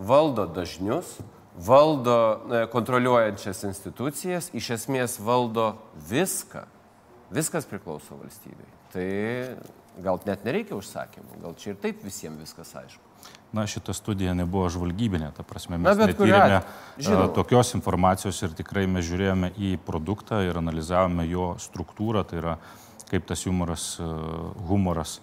valdo 0.00 0.46
dažnius, 0.48 1.18
valdo 1.52 2.16
e, 2.16 2.62
kontroliuojančias 2.72 3.60
institucijas, 3.68 4.48
iš 4.56 4.70
esmės 4.78 5.18
valdo 5.20 5.74
viską. 6.08 6.64
Viskas 7.28 7.68
priklauso 7.68 8.16
valstybei. 8.16 8.72
Tai 8.94 9.08
gal 10.00 10.22
net 10.24 10.48
nereikia 10.48 10.78
užsakymų, 10.78 11.42
gal 11.44 11.60
čia 11.60 11.74
ir 11.74 11.82
taip 11.82 12.00
visiems 12.00 12.40
viskas 12.40 12.72
aišku. 12.86 13.07
Na, 13.52 13.64
šita 13.64 13.94
studija 13.96 14.34
nebuvo 14.36 14.66
žvalgybinė, 14.68 15.30
ta 15.32 15.40
prasme, 15.46 15.78
mes 15.80 15.96
netyrėme 15.96 16.58
a, 16.60 17.28
tokios 17.32 17.72
informacijos 17.78 18.42
ir 18.44 18.52
tikrai 18.58 18.84
mes 18.84 19.06
žiūrėjome 19.08 19.54
į 19.56 19.70
produktą 19.86 20.42
ir 20.44 20.60
analizavome 20.60 21.24
jo 21.30 21.54
struktūrą, 21.56 22.26
tai 22.28 22.42
yra 22.42 22.58
kaip 23.08 23.24
tas 23.30 23.46
humoras, 23.48 23.94
a, 24.04 24.10
humoras 24.68 25.16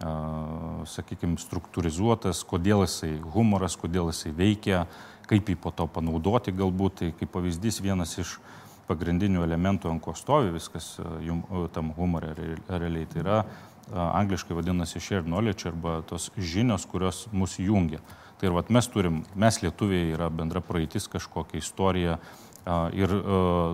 sakykime, 0.00 1.36
struktūrizuotas, 1.40 2.40
kodėl 2.48 2.86
jisai 2.86 3.18
humoras, 3.34 3.76
kodėl 3.80 4.08
jisai 4.12 4.32
veikia, 4.32 4.86
kaip 5.28 5.48
jį 5.48 5.56
po 5.60 5.72
to 5.76 5.86
panaudoti 5.86 6.54
galbūt. 6.56 7.00
Tai 7.00 7.10
kaip 7.18 7.32
pavyzdys 7.34 7.82
vienas 7.84 8.16
iš 8.20 8.38
pagrindinių 8.88 9.44
elementų, 9.44 9.90
ant 9.92 10.02
ko 10.02 10.16
stovi 10.18 10.54
viskas 10.54 10.96
tam 11.74 11.92
humore 11.98 12.32
re- 12.34 12.56
realiai, 12.68 13.06
tai 13.12 13.20
yra 13.22 13.42
a, 13.44 13.44
angliškai 13.94 14.56
vadinasi 14.56 15.00
shared 15.00 15.26
knowledge 15.26 15.68
arba 15.68 16.00
tos 16.06 16.30
žinios, 16.38 16.86
kurios 16.86 17.26
mus 17.32 17.58
jungia. 17.58 18.00
Tai 18.40 18.48
ir 18.48 18.56
vat 18.56 18.70
mes 18.72 18.86
turim, 18.88 19.22
mes 19.36 19.58
lietuviai 19.62 20.14
yra 20.14 20.30
bendra 20.32 20.62
praeitis, 20.64 21.08
kažkokia 21.12 21.60
istorija 21.60 22.18
ir 22.96 23.12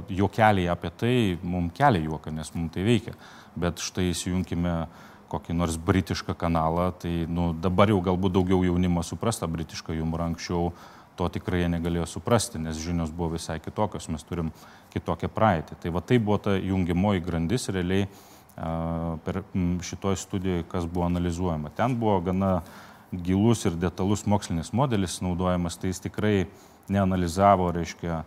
juokeliai 0.08 0.70
apie 0.72 0.90
tai 0.90 1.14
mums 1.42 1.74
kelia 1.76 2.06
juoką, 2.06 2.32
nes 2.34 2.52
mums 2.54 2.72
tai 2.74 2.86
veikia. 2.86 3.14
Bet 3.56 3.82
štai 3.82 4.10
įsijunkime 4.10 4.86
kokį 5.30 5.56
nors 5.58 5.78
britišką 5.82 6.36
kanalą, 6.38 6.92
tai 7.02 7.26
nu, 7.28 7.50
dabar 7.52 7.90
jau 7.90 7.98
galbūt 8.04 8.36
daugiau 8.36 8.62
jaunimo 8.66 9.02
supras 9.02 9.40
tą 9.40 9.48
britišką 9.50 9.96
humorą, 9.96 10.30
anksčiau 10.30 10.70
to 11.16 11.28
tikrai 11.32 11.62
jie 11.64 11.70
negalėjo 11.72 12.06
suprasti, 12.10 12.60
nes 12.62 12.78
žinios 12.78 13.10
buvo 13.10 13.34
visai 13.34 13.56
kitokios, 13.64 14.08
mes 14.12 14.22
turim 14.28 14.52
kitokią 14.92 15.30
praeitį. 15.32 15.78
Tai 15.82 15.92
va 15.96 16.02
tai 16.04 16.18
buvo 16.22 16.38
ta 16.42 16.56
jungimoji 16.60 17.24
grandis 17.24 17.70
realiai 17.72 18.06
per 19.24 19.42
šitoj 19.84 20.16
studijoje, 20.16 20.64
kas 20.72 20.86
buvo 20.88 21.04
analizuojama. 21.06 21.68
Ten 21.76 21.96
buvo 22.00 22.20
gana 22.24 22.62
gilus 23.12 23.64
ir 23.68 23.76
detalus 23.76 24.24
mokslinis 24.26 24.72
modelis 24.72 25.18
naudojamas, 25.20 25.76
tai 25.76 25.90
jis 25.92 26.00
tikrai 26.08 26.46
neanalizavo, 26.88 27.68
reiškia, 27.76 28.22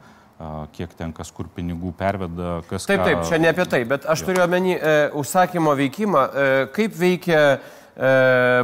kiek 0.75 0.93
ten 0.95 1.11
kas 1.15 1.31
kur 1.35 1.49
pinigų 1.55 1.91
perveda, 1.99 2.61
kas 2.69 2.85
Taip, 2.87 3.01
ką- 3.01 3.07
taip, 3.09 3.25
čia 3.27 3.39
ne 3.41 3.49
apie 3.51 3.65
tai, 3.67 3.81
bet 3.89 4.05
aš 4.07 4.21
turiu 4.27 4.43
omeny 4.45 4.77
e, 4.77 4.93
užsakymo 5.19 5.73
veikimą, 5.75 6.21
e, 6.31 6.45
kaip 6.75 6.95
veikia 6.95 7.41
e, 7.57 7.59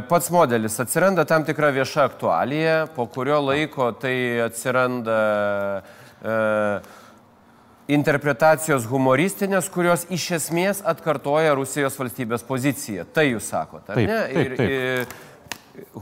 pats 0.08 0.30
modelis 0.32 0.78
atsiranda 0.80 1.26
tam 1.28 1.44
tikra 1.44 1.68
vieša 1.76 2.06
aktualija, 2.08 2.78
po 2.96 3.04
kurio 3.12 3.42
laiko 3.44 3.90
tai 3.92 4.14
atsiranda 4.46 5.18
e, 6.22 6.38
interpretacijos 7.88 8.86
humoristinės, 8.90 9.70
kurios 9.70 10.06
iš 10.10 10.30
esmės 10.40 10.82
atkartoja 10.86 11.54
Rusijos 11.54 11.96
valstybės 11.98 12.42
poziciją. 12.46 13.06
Tai 13.14 13.28
jūs 13.28 13.50
sakote, 13.52 13.92
ar 13.92 14.00
Taip, 14.00 14.10
ne? 14.10 14.20
taip, 14.32 14.56
taip. 14.58 14.70
Ir, 14.70 15.26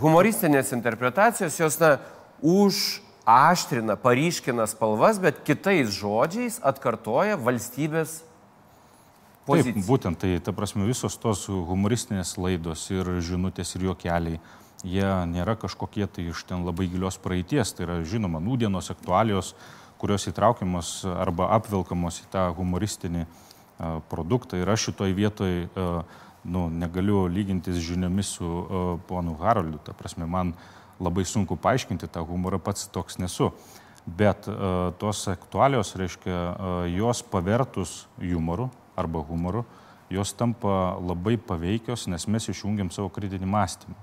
humoristinės 0.00 0.72
interpretacijos 0.76 1.58
jos, 1.60 1.78
na, 1.82 1.96
užaštrina, 2.44 3.98
paryškina 4.00 4.66
spalvas, 4.70 5.20
bet 5.22 5.42
kitais 5.46 5.92
žodžiais 5.96 6.60
atkartoja 6.64 7.36
valstybės 7.40 8.22
Taip, 9.44 9.48
poziciją. 9.50 9.84
būtent 9.84 10.20
tai, 10.22 10.36
ta 10.40 10.56
prasme, 10.56 10.86
visos 10.88 11.18
tos 11.20 11.46
humoristinės 11.52 12.36
laidos 12.40 12.86
ir 12.94 13.16
žinutės 13.20 13.74
ir 13.76 13.90
juokeliai, 13.90 14.40
jie 14.84 15.08
nėra 15.28 15.56
kažkokie 15.60 16.06
tai 16.08 16.30
iš 16.32 16.44
ten 16.48 16.64
labai 16.64 16.88
gilios 16.92 17.20
praeities, 17.20 17.72
tai 17.76 17.88
yra 17.88 17.98
žinoma, 18.08 18.40
nūdienos 18.40 18.88
aktualijos, 18.92 19.52
kurios 20.04 20.26
įtraukiamos 20.28 20.88
arba 21.08 21.48
apvilkamos 21.56 22.18
į 22.20 22.26
tą 22.28 22.42
humoristinį 22.58 23.24
produktą. 24.12 24.58
Ir 24.60 24.68
aš 24.68 24.90
šitoj 24.90 25.14
vietoj 25.16 25.54
nu, 26.44 26.66
negaliu 26.68 27.22
lygintis 27.32 27.80
žiniomis 27.80 28.34
su 28.36 28.50
ponu 29.08 29.38
Haroldu, 29.40 29.80
ta 29.80 29.96
prasme, 29.96 30.28
man 30.28 30.52
labai 31.00 31.24
sunku 31.24 31.56
paaiškinti 31.56 32.10
tą 32.12 32.20
humorą, 32.28 32.60
pats 32.60 32.84
toks 32.92 33.16
nesu. 33.16 33.48
Bet 34.04 34.44
tos 35.00 35.24
aktualios, 35.32 35.94
reiškia, 35.96 36.36
jos 36.92 37.24
pavertus 37.24 38.02
humoru 38.20 38.68
arba 39.00 39.24
humoru, 39.24 39.64
jos 40.12 40.36
tampa 40.36 40.98
labai 41.00 41.38
paveikios, 41.40 42.10
nes 42.12 42.28
mes 42.28 42.52
išjungiam 42.52 42.92
savo 42.92 43.08
kritinį 43.08 43.48
mąstymą. 43.48 43.96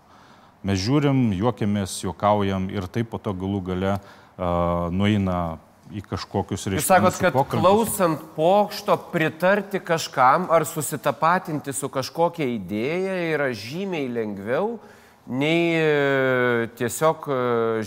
Mes 0.66 0.82
žiūrim, 0.82 1.28
juokiamės, 1.38 2.02
juokaujam 2.02 2.72
ir 2.74 2.90
taip 2.90 3.14
po 3.14 3.22
to 3.22 3.38
galų 3.38 3.62
gale 3.70 4.00
uh, 4.00 4.90
nueina 4.94 5.60
į 5.92 6.02
kažkokius 6.08 6.66
Jūs 6.66 6.72
reiškia. 6.76 6.88
sakot, 6.88 7.18
kad 7.20 7.34
pokalbius. 7.36 7.62
klausant 7.62 8.24
pokšto 8.36 8.96
pritarti 9.12 9.80
kažkam 9.84 10.48
ar 10.52 10.66
susitapatinti 10.66 11.74
su 11.74 11.90
kažkokia 11.92 12.48
idėja 12.56 13.16
yra 13.34 13.52
žymiai 13.54 14.08
lengviau 14.12 14.80
nei 15.28 15.76
e, 15.78 16.68
tiesiog 16.80 17.28
e, 17.30 17.38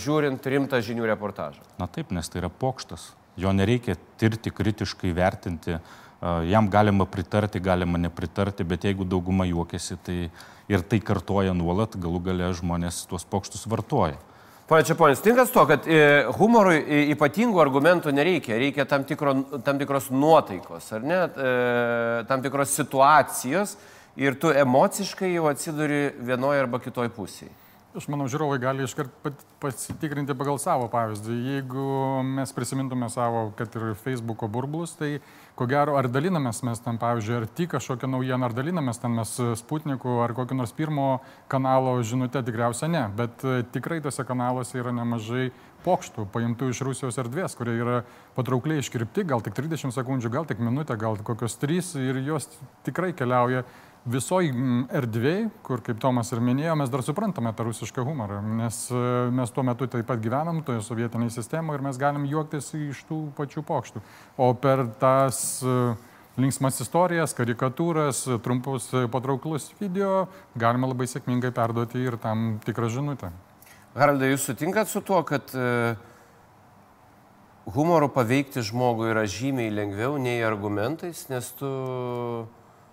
žiūrint 0.01 0.47
rimtą 0.47 0.79
žinių 0.85 1.09
reportažą. 1.15 1.65
Na 1.81 1.89
taip, 1.91 2.13
nes 2.15 2.29
tai 2.31 2.41
yra 2.45 2.49
pokštas. 2.53 3.11
Jo 3.37 3.51
nereikia 3.51 3.97
tirti, 4.21 4.53
kritiškai 4.55 5.11
vertinti. 5.17 5.79
A, 5.79 6.39
Jam 6.47 6.71
galima 6.71 7.05
pritarti, 7.11 7.61
galima 7.61 7.99
nepritarti, 7.99 8.65
bet 8.65 8.85
jeigu 8.87 9.05
dauguma 9.05 9.45
juokiasi 9.49 9.99
tai 10.07 10.19
ir 10.71 10.85
tai 10.89 11.01
kartoja 11.05 11.53
nuolat, 11.53 11.99
galų 12.01 12.23
gale 12.31 12.53
žmonės 12.57 13.03
tuos 13.11 13.27
pokštus 13.29 13.67
vartoja. 13.69 14.17
Pane 14.65 14.85
Čiaponis, 14.85 15.21
tinkas 15.21 15.51
to, 15.53 15.61
kad 15.69 15.85
e, 15.85 16.25
humorui 16.39 16.79
e, 16.81 17.01
ypatingų 17.13 17.59
argumentų 17.61 18.15
nereikia, 18.17 18.57
reikia 18.57 18.87
tam, 18.89 19.03
tikro, 19.05 19.35
tam 19.61 19.77
tikros 19.77 20.07
nuotaikos, 20.09 20.87
ar 20.97 21.05
ne, 21.05 21.19
e, 21.29 21.51
tam 22.31 22.41
tikros 22.41 22.73
situacijos 22.73 23.75
ir 24.17 24.39
tu 24.41 24.55
emociškai 24.57 25.35
jau 25.35 25.51
atsiduri 25.51 26.07
vienoje 26.17 26.65
arba 26.65 26.81
kitoje 26.81 27.13
pusėje. 27.13 27.53
Aš 27.95 28.09
manau, 28.11 28.25
žiūrovai 28.27 28.57
gali 28.59 28.83
iškart 28.83 29.13
pasitikrinti 29.63 30.35
pagal 30.35 30.57
savo 30.59 30.89
pavyzdį. 30.91 31.35
Jeigu 31.47 31.85
mes 32.27 32.51
prisimintume 32.51 33.07
savo, 33.07 33.45
kad 33.55 33.71
ir 33.79 33.93
Facebook'o 34.03 34.49
burblus, 34.51 34.97
tai 34.99 35.21
ko 35.55 35.69
gero, 35.71 35.95
ar 35.95 36.09
dalinamės 36.11 36.65
mes 36.67 36.83
ten, 36.83 36.99
pavyzdžiui, 36.99 37.37
ar 37.37 37.47
tik 37.47 37.71
kažkokią 37.77 38.11
naujieną, 38.17 38.49
ar 38.49 38.57
dalinamės 38.57 38.99
ten 38.99 39.15
mes 39.15 39.37
Sputniku, 39.61 40.17
ar 40.25 40.35
kokio 40.35 40.59
nors 40.59 40.75
pirmo 40.75 41.21
kanalo 41.47 41.95
žinutę, 42.03 42.43
tikriausiai 42.43 42.91
ne. 42.97 43.05
Bet 43.15 43.47
e, 43.47 43.61
tikrai 43.79 44.01
tose 44.03 44.27
kanaluose 44.27 44.83
yra 44.83 44.91
nemažai 44.99 45.53
pokštų 45.87 46.27
paimtų 46.35 46.73
iš 46.73 46.83
Rusijos 46.89 47.23
erdvės, 47.23 47.55
kurie 47.55 47.77
yra 47.79 48.03
patraukliai 48.35 48.83
iškirpti, 48.83 49.23
gal 49.31 49.45
tik 49.45 49.55
30 49.55 49.95
sekundžių, 49.95 50.35
gal 50.35 50.51
tik 50.51 50.59
minutę, 50.59 50.99
gal 50.99 51.21
kokios 51.23 51.55
3 51.63 51.95
ir 52.03 52.25
jos 52.27 52.51
tikrai 52.83 53.13
keliauja 53.15 53.63
visoj 54.05 54.51
mm, 54.53 54.81
erdvėj, 54.93 55.45
kur, 55.65 55.81
kaip 55.85 56.01
Tomas 56.01 56.31
ir 56.35 56.43
minėjo, 56.45 56.77
mes 56.77 56.91
dar 56.93 57.03
suprantame 57.05 57.53
tą 57.57 57.67
rusišką 57.69 58.05
humorą, 58.05 58.41
nes 58.61 58.81
e, 58.93 59.03
mes 59.33 59.53
tuo 59.55 59.65
metu 59.65 59.89
taip 59.91 60.07
pat 60.09 60.21
gyvenam 60.23 60.61
toje 60.67 60.83
sovietinėje 60.85 61.39
sistemoje 61.39 61.81
ir 61.81 61.87
mes 61.87 62.01
galim 62.01 62.27
juoktis 62.29 62.73
iš 62.77 63.05
tų 63.09 63.21
pačių 63.39 63.65
pokštų. 63.65 64.03
O 64.37 64.51
per 64.61 64.85
tas 65.01 65.39
e, 65.65 65.77
linksmas 66.41 66.83
istorijas, 66.85 67.37
karikatūras, 67.37 68.27
trumpus 68.45 68.91
e, 68.93 69.07
patrauklus 69.09 69.71
video 69.81 70.27
galima 70.61 70.91
labai 70.91 71.09
sėkmingai 71.09 71.55
perduoti 71.57 72.05
ir 72.05 72.19
tam 72.21 72.59
tikrą 72.65 72.91
žinutę. 72.93 73.33
Haraldai, 73.95 74.35
jūs 74.35 74.49
sutinkat 74.51 74.91
su 74.91 75.01
tuo, 75.07 75.21
kad 75.23 75.53
humoru 77.71 78.09
paveikti 78.13 78.65
žmogų 78.67 79.07
yra 79.13 79.23
žymiai 79.31 79.71
lengviau 79.73 80.19
nei 80.19 80.43
argumentais, 80.45 81.23
nes 81.31 81.47
tu 81.55 81.71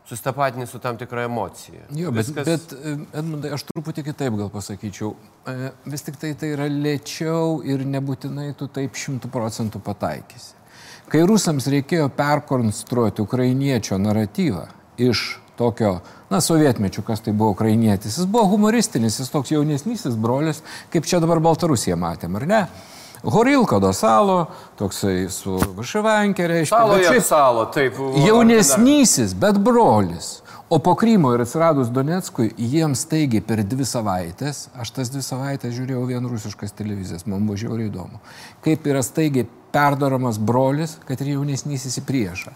susitapatini 0.10 0.68
su 0.68 0.80
tam 0.80 0.98
tikra 0.98 1.24
emocija. 1.24 1.84
Jo, 1.96 2.12
bet, 2.12 2.28
Viskas- 2.28 2.46
bet 2.46 2.74
e, 2.74 2.96
Edmundai, 3.20 3.52
aš 3.56 3.64
truputį 3.70 4.04
kitaip 4.10 4.38
gal 4.40 4.50
pasakyčiau. 4.54 5.14
E, 5.48 5.72
Vis 5.86 6.04
tik 6.08 6.18
tai 6.22 6.34
tai 6.36 6.54
yra 6.56 6.68
lėčiau 6.72 7.62
ir 7.68 7.86
nebūtinai 7.88 8.52
tu 8.60 8.68
taip 8.68 8.98
šimtų 8.98 9.32
procentų 9.32 9.82
pataikysi. 9.86 10.58
Kai 11.12 11.26
rusams 11.28 11.68
reikėjo 11.68 12.08
perkonstruoti 12.16 13.24
ukrainiečio 13.24 13.98
naratyvą 14.00 14.68
iš 15.02 15.42
tokio, 15.60 15.98
na, 16.32 16.40
sovietmečių, 16.42 17.04
kas 17.06 17.22
tai 17.26 17.34
buvo 17.38 17.52
ukrainietis, 17.54 18.18
jis 18.18 18.30
buvo 18.32 18.48
humoristinis, 18.54 19.20
jis 19.20 19.30
toks 19.30 19.52
jaunesnysis 19.54 20.16
brolis, 20.18 20.64
kaip 20.94 21.06
čia 21.06 21.20
dabar 21.22 21.42
Baltarusiją 21.44 21.98
matėm, 22.00 22.38
ar 22.40 22.48
ne? 22.50 22.62
Horilko 23.24 23.80
do 23.80 23.94
salo, 23.94 24.46
toksai 24.80 25.28
su 25.30 25.60
Vašivankė, 25.78 26.48
reiškia. 26.48 26.78
Salo 26.78 26.98
šiaip- 26.98 27.22
salo, 27.28 27.66
taip. 27.66 27.94
Jaunesnysis, 28.28 29.34
bet 29.38 29.60
brolis. 29.62 30.42
O 30.70 30.80
po 30.80 30.96
Krymo 30.96 31.34
ir 31.36 31.42
atsiradus 31.44 31.90
Donetskui, 31.92 32.54
jiems 32.58 33.04
taigi 33.12 33.42
per 33.44 33.60
dvi 33.68 33.84
savaitės, 33.84 34.70
aš 34.80 34.92
tas 34.96 35.10
dvi 35.12 35.20
savaitės 35.22 35.76
žiūrėjau 35.76 36.06
vien 36.08 36.24
rusiškas 36.32 36.72
televizijas, 36.72 37.26
man 37.28 37.44
buvo 37.46 37.58
žiauriai 37.60 37.90
įdomu, 37.92 38.22
kaip 38.64 38.88
yra 38.88 39.04
staigiai 39.04 39.46
perdaromas 39.76 40.40
brolis, 40.40 40.96
kad 41.06 41.20
ir 41.22 41.34
jaunesnysis 41.36 42.00
į 42.00 42.06
priešą. 42.08 42.54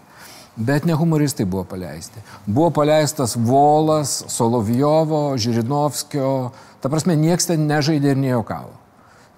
Bet 0.56 0.86
ne 0.88 0.96
humoristai 0.96 1.44
buvo 1.46 1.66
paleisti. 1.68 2.24
Buvo 2.48 2.70
paleistas 2.72 3.36
Volas, 3.36 4.24
Solovjovo, 4.32 5.36
Žirinovskio. 5.38 6.52
Ta 6.80 6.88
prasme, 6.90 7.18
nieks 7.20 7.46
ten 7.52 7.68
nežaidė 7.68 8.16
ir 8.16 8.22
nejaukavo. 8.24 8.72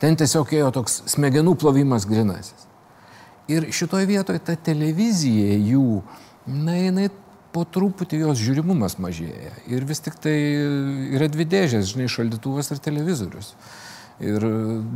Ten 0.02 0.18
tiesiog 0.18 0.52
ėjo 0.54 0.72
toks 0.76 1.02
smegenų 1.10 1.56
plovimas 1.58 2.06
grinasis. 2.10 2.68
Ir 3.50 3.70
šitoje 3.74 4.06
vietoje 4.10 4.42
ta 4.44 4.58
televizija 4.60 5.56
jų, 5.56 6.02
na, 6.52 6.76
jinai 6.78 7.08
po 7.56 7.64
truputį 7.66 8.22
jos 8.26 8.42
žiūrimumas 8.44 8.98
mažėja. 9.02 9.54
Ir 9.72 9.86
vis 9.88 10.04
tik 10.04 10.20
tai 10.22 10.36
yra 11.18 11.30
dvi 11.32 11.48
dėžės, 11.50 11.94
žinai, 11.94 12.10
šaldytuvas 12.12 12.70
ir 12.76 12.82
televizorius. 12.84 13.54
Ir 14.22 14.44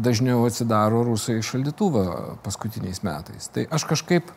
dažniau 0.06 0.44
atsidaro 0.46 1.04
rusai 1.08 1.40
šaldytuvą 1.46 2.06
paskutiniais 2.46 3.02
metais. 3.06 3.50
Tai 3.54 3.66
aš 3.74 3.86
kažkaip, 3.90 4.30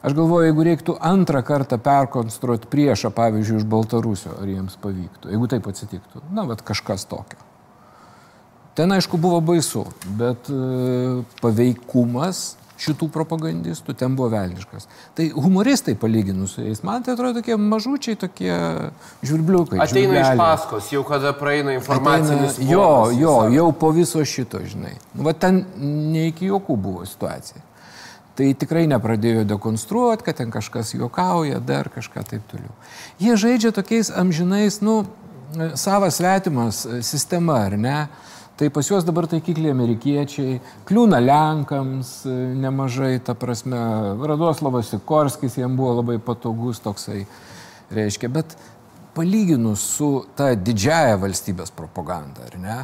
aš 0.00 0.16
galvoju, 0.16 0.48
jeigu 0.48 0.66
reiktų 0.70 0.96
antrą 1.12 1.42
kartą 1.46 1.78
perkonstruoti 1.82 2.70
priešą, 2.72 3.12
pavyzdžiui, 3.14 3.60
iš 3.60 3.68
Baltarusio, 3.70 4.34
ar 4.40 4.50
jiems 4.50 4.78
pavyktų, 4.82 5.34
jeigu 5.34 5.50
taip 5.52 5.68
atsitiktų, 5.70 6.24
na, 6.34 6.46
bet 6.50 6.64
kažkas 6.66 7.06
tokio. 7.10 7.42
Ten 8.76 8.92
aišku 8.92 9.16
buvo 9.16 9.40
baisu, 9.40 9.86
bet 10.18 10.50
e, 10.52 11.22
paveikumas 11.40 12.56
šitų 12.76 13.08
propagandistų 13.12 13.94
ten 13.96 14.16
buvo 14.18 14.28
velniškas. 14.34 14.84
Tai 15.16 15.26
humoristai 15.32 15.94
palyginus 15.96 16.56
su 16.56 16.64
jais, 16.64 16.82
man 16.84 17.04
tai 17.04 17.14
atrodo 17.16 17.40
tokie 17.40 17.56
mažučiai, 17.56 18.18
tokie 18.20 18.52
žvirbliukai. 19.24 19.80
Ateina 19.80 19.86
iš 19.86 20.26
žvirbleliai. 20.26 20.40
paskos, 20.40 20.90
jau 20.92 21.00
kada 21.08 21.32
praeina 21.36 21.72
informacinis. 21.78 22.58
Ateina, 22.58 22.72
jo, 22.72 22.90
jo, 23.16 23.36
jau 23.56 23.70
po 23.72 23.92
viso 23.96 24.20
šito, 24.28 24.60
žinai. 24.68 24.92
Nu, 25.14 25.24
Va 25.24 25.32
ten 25.32 25.64
ne 26.12 26.28
iki 26.28 26.50
juokų 26.50 26.76
buvo 26.76 27.08
situacija. 27.08 27.64
Tai 28.36 28.50
tikrai 28.60 28.84
nepradėjo 28.92 29.46
dekonstruoti, 29.48 30.26
kad 30.26 30.36
ten 30.42 30.52
kažkas 30.52 30.92
juokauja, 30.92 31.62
dar 31.64 31.88
kažką 31.88 32.26
taip 32.28 32.44
toliau. 32.50 32.74
Jie 33.22 33.38
žaidžia 33.40 33.72
tokiais 33.72 34.12
amžinais, 34.12 34.82
nu, 34.84 35.06
savas 35.80 36.20
svetimas 36.20 36.84
e, 36.84 37.00
sistema, 37.06 37.62
ar 37.70 37.78
ne? 37.80 37.98
Tai 38.56 38.70
pas 38.72 38.88
juos 38.88 39.04
dabar 39.04 39.26
taikikliai 39.28 39.74
amerikiečiai, 39.74 40.60
kliūna 40.88 41.18
Lenkams 41.20 42.12
e, 42.24 42.36
nemažai, 42.56 43.18
ta 43.20 43.34
prasme, 43.36 43.76
Radoslavas 44.30 44.88
Sikorskis 44.94 45.58
jam 45.60 45.74
buvo 45.76 45.98
labai 45.98 46.16
patogus 46.24 46.80
toksai, 46.80 47.26
reiškia, 47.92 48.30
bet 48.32 48.54
palyginus 49.16 49.84
su 49.98 50.08
ta 50.38 50.54
didžiaja 50.56 51.18
valstybės 51.20 51.74
propaganda, 51.76 52.48
ar 52.48 52.56
ne, 52.62 52.78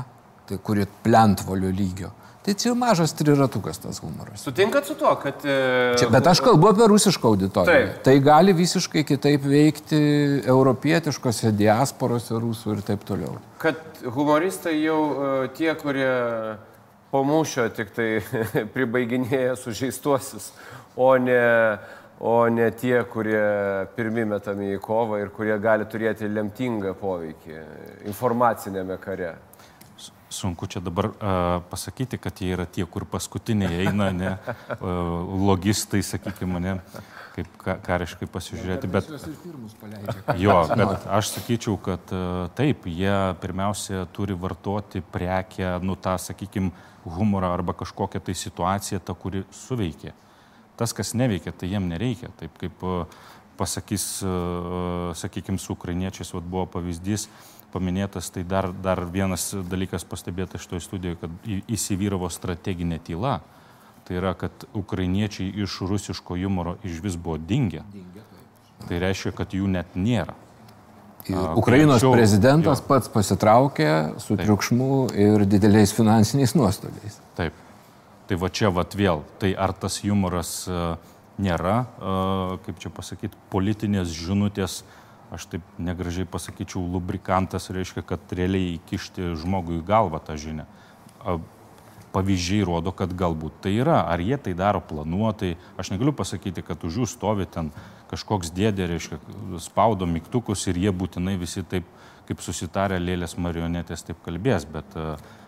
tai 0.49 0.61
kuri 0.61 0.85
plentvolio 1.07 1.73
lygio, 1.73 2.13
Tai 2.43 2.55
čia 2.59 2.73
mažas 2.75 3.13
triratukas 3.15 3.79
tas 3.79 4.01
humoras. 4.03 4.43
Sutinkat 4.43 4.87
su 4.87 4.97
tuo, 4.99 5.13
kad... 5.23 5.45
E, 5.47 5.95
čia, 5.99 6.09
bet 6.11 6.27
aš 6.27 6.41
kalbu 6.43 6.73
apie 6.73 6.89
rusišką 6.91 7.29
auditoriją. 7.31 7.85
Taip. 7.87 8.01
Tai 8.03 8.15
gali 8.19 8.55
visiškai 8.59 9.05
kitaip 9.07 9.47
veikti 9.47 10.01
europietiškose 10.51 11.53
diasporose 11.55 12.41
rusų 12.43 12.75
ir 12.75 12.83
taip 12.89 13.07
toliau. 13.07 13.37
Kad 13.63 14.03
humoristai 14.03 14.75
jau 14.81 14.99
e, 15.13 15.31
tie, 15.55 15.71
kurie 15.79 16.11
po 17.15 17.23
mūšio 17.29 17.69
tik 17.77 17.95
tai 17.95 18.09
pribaiginėja 18.75 19.55
sužeistuosius, 19.63 20.51
o 20.99 21.13
ne, 21.23 21.39
o 22.19 22.37
ne 22.51 22.73
tie, 22.75 22.97
kurie 23.13 23.47
pirmi 23.95 24.27
metami 24.35 24.75
į 24.75 24.83
kovą 24.83 25.23
ir 25.23 25.31
kurie 25.31 25.55
gali 25.63 25.87
turėti 25.87 26.27
lemtingą 26.27 26.97
poveikį 26.99 27.63
informacinėme 28.11 28.99
kare 28.99 29.37
sunku 30.33 30.67
čia 30.67 30.81
dabar 30.81 31.13
uh, 31.13 31.15
pasakyti, 31.71 32.19
kad 32.19 32.41
jie 32.41 32.53
yra 32.57 32.67
tie, 32.67 32.87
kur 32.89 33.05
paskutiniai 33.09 33.85
eina, 33.85 34.09
ne, 34.17 34.31
uh, 34.79 34.79
logistai, 35.49 36.01
sakykime, 36.07 36.61
ne, 36.65 36.77
kaip 37.37 37.51
ka, 37.61 37.77
kariškai 37.85 38.29
pasižiūrėti. 38.33 38.91
Bet, 38.93 39.11
jo, 40.41 40.57
bet 40.73 41.07
aš 41.19 41.35
sakyčiau, 41.37 41.77
kad 41.85 42.15
uh, 42.17 42.49
taip, 42.59 42.89
jie 42.89 43.17
pirmiausia 43.45 44.07
turi 44.17 44.37
vartoti 44.39 45.05
prekę, 45.15 45.77
nu 45.85 45.99
tą, 46.01 46.17
sakykime, 46.21 46.73
humorą 47.03 47.53
arba 47.53 47.75
kažkokią 47.75 48.23
tai 48.23 48.35
situaciją, 48.39 49.03
tą, 49.05 49.19
kuri 49.19 49.45
suveikia. 49.65 50.17
Tas, 50.79 50.95
kas 50.97 51.13
neveikia, 51.19 51.53
tai 51.53 51.69
jiem 51.75 51.85
nereikia. 51.91 52.33
Taip 52.41 52.57
kaip 52.59 52.85
uh, 52.87 53.05
pasakys, 53.63 54.25
sakykime, 55.15 55.59
su 55.59 55.73
ukrainiečiais, 55.77 56.33
vad 56.35 56.47
buvo 56.49 56.67
pavyzdys, 56.67 57.29
paminėtas, 57.73 58.31
tai 58.33 58.45
dar, 58.49 58.71
dar 58.85 59.05
vienas 59.13 59.51
dalykas 59.71 60.05
pastebėtas 60.09 60.65
šitoje 60.65 60.85
studijoje, 60.85 61.19
kad 61.23 61.51
įsivyravo 61.73 62.31
strateginė 62.33 63.01
tyla. 63.05 63.41
Tai 64.03 64.17
yra, 64.19 64.33
kad 64.35 64.65
ukrainiečiai 64.75 65.53
iš 65.63 65.79
rusiško 65.87 66.37
humoro 66.41 66.77
iš 66.87 66.99
vis 67.05 67.17
buvo 67.17 67.39
dingę. 67.39 67.85
Tai 68.89 68.99
reiškia, 68.99 69.31
kad 69.37 69.55
jų 69.55 69.71
net 69.71 69.95
nėra. 69.95 70.35
Ukrainos 71.55 72.01
anksčiau, 72.01 72.17
prezidentas 72.17 72.81
jo. 72.81 72.87
pats 72.89 73.11
pasitraukė 73.13 73.91
su 74.19 74.35
Taip. 74.35 74.43
triukšmu 74.43 74.89
ir 75.15 75.45
dideliais 75.47 75.93
finansiniais 75.95 76.57
nuostoliais. 76.59 77.21
Taip. 77.39 77.55
Tai 78.27 78.39
va 78.43 78.51
čia 78.51 78.73
va 78.75 78.83
vėl, 78.83 79.23
tai 79.39 79.53
ar 79.55 79.71
tas 79.71 80.01
humoras 80.03 80.51
uh, 80.67 80.97
nėra, 81.39 81.77
uh, 81.85 82.57
kaip 82.67 82.83
čia 82.83 82.91
pasakyti, 82.91 83.39
politinės 83.55 84.11
žinutės 84.11 84.81
uh, 84.83 84.99
aš 85.33 85.49
taip 85.55 85.81
negražiai 85.81 86.29
pasakyčiau, 86.29 86.83
lubrikantas 86.93 87.71
reiškia, 87.73 88.05
kad 88.05 88.37
realiai 88.37 88.77
įkišti 88.77 89.33
žmogui 89.41 89.81
į 89.81 89.87
galvą 89.89 90.21
tą 90.25 90.37
žinią. 90.41 90.67
Pavyzdžiai 92.13 92.67
rodo, 92.69 92.93
kad 92.93 93.15
galbūt 93.17 93.63
tai 93.65 93.73
yra. 93.81 94.03
Ar 94.05 94.21
jie 94.21 94.37
tai 94.37 94.53
daro 94.59 94.83
planuotai, 94.85 95.55
aš 95.81 95.95
negaliu 95.95 96.13
pasakyti, 96.13 96.65
kad 96.67 96.85
už 96.85 97.01
jų 97.01 97.09
stovi 97.09 97.49
ten 97.49 97.71
kažkoks 98.13 98.53
dėdė, 98.53 98.91
reiškia, 98.91 99.21
spaudo 99.65 100.05
mygtukus 100.05 100.67
ir 100.69 100.81
jie 100.83 100.93
būtinai 100.93 101.39
visi 101.41 101.65
taip, 101.65 101.89
kaip 102.29 102.45
susitarę 102.45 103.01
lėlės 103.01 103.39
marionetės, 103.41 104.05
taip 104.05 104.21
kalbės, 104.27 104.69
bet 104.69 104.93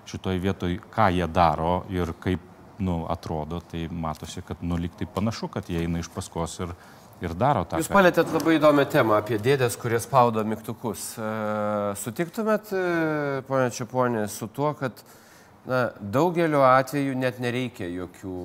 šitoj 0.09 0.41
vietoj, 0.41 0.79
ką 0.95 1.11
jie 1.13 1.29
daro 1.29 1.83
ir 1.93 2.17
kaip 2.25 2.41
nu, 2.79 3.05
atrodo, 3.13 3.61
tai 3.71 3.85
matosi, 3.93 4.43
kad 4.43 4.65
nuliktai 4.65 5.07
panašu, 5.07 5.49
kad 5.53 5.69
jie 5.71 5.85
eina 5.85 6.01
iš 6.03 6.09
paskos 6.11 6.57
ir, 6.65 6.73
ir 7.23 7.35
daro 7.39 7.65
tą. 7.69 7.79
Jūs 7.81 7.91
palėtėt 7.93 8.33
labai 8.35 8.57
įdomią 8.59 8.87
temą 8.91 9.19
apie 9.19 9.39
dėdės, 9.43 9.77
kurie 9.81 10.01
spaudo 10.03 10.45
mygtukus. 10.47 11.13
E, 11.19 11.29
sutiktumėt, 12.01 12.73
e, 12.75 13.43
ponia 13.49 13.71
Čiaponė, 13.75 14.25
su 14.33 14.49
tuo, 14.53 14.73
kad 14.79 15.05
na, 15.69 15.87
daugeliu 16.01 16.65
atveju 16.67 17.17
net 17.19 17.41
nereikia 17.43 17.89
jokių 17.93 18.39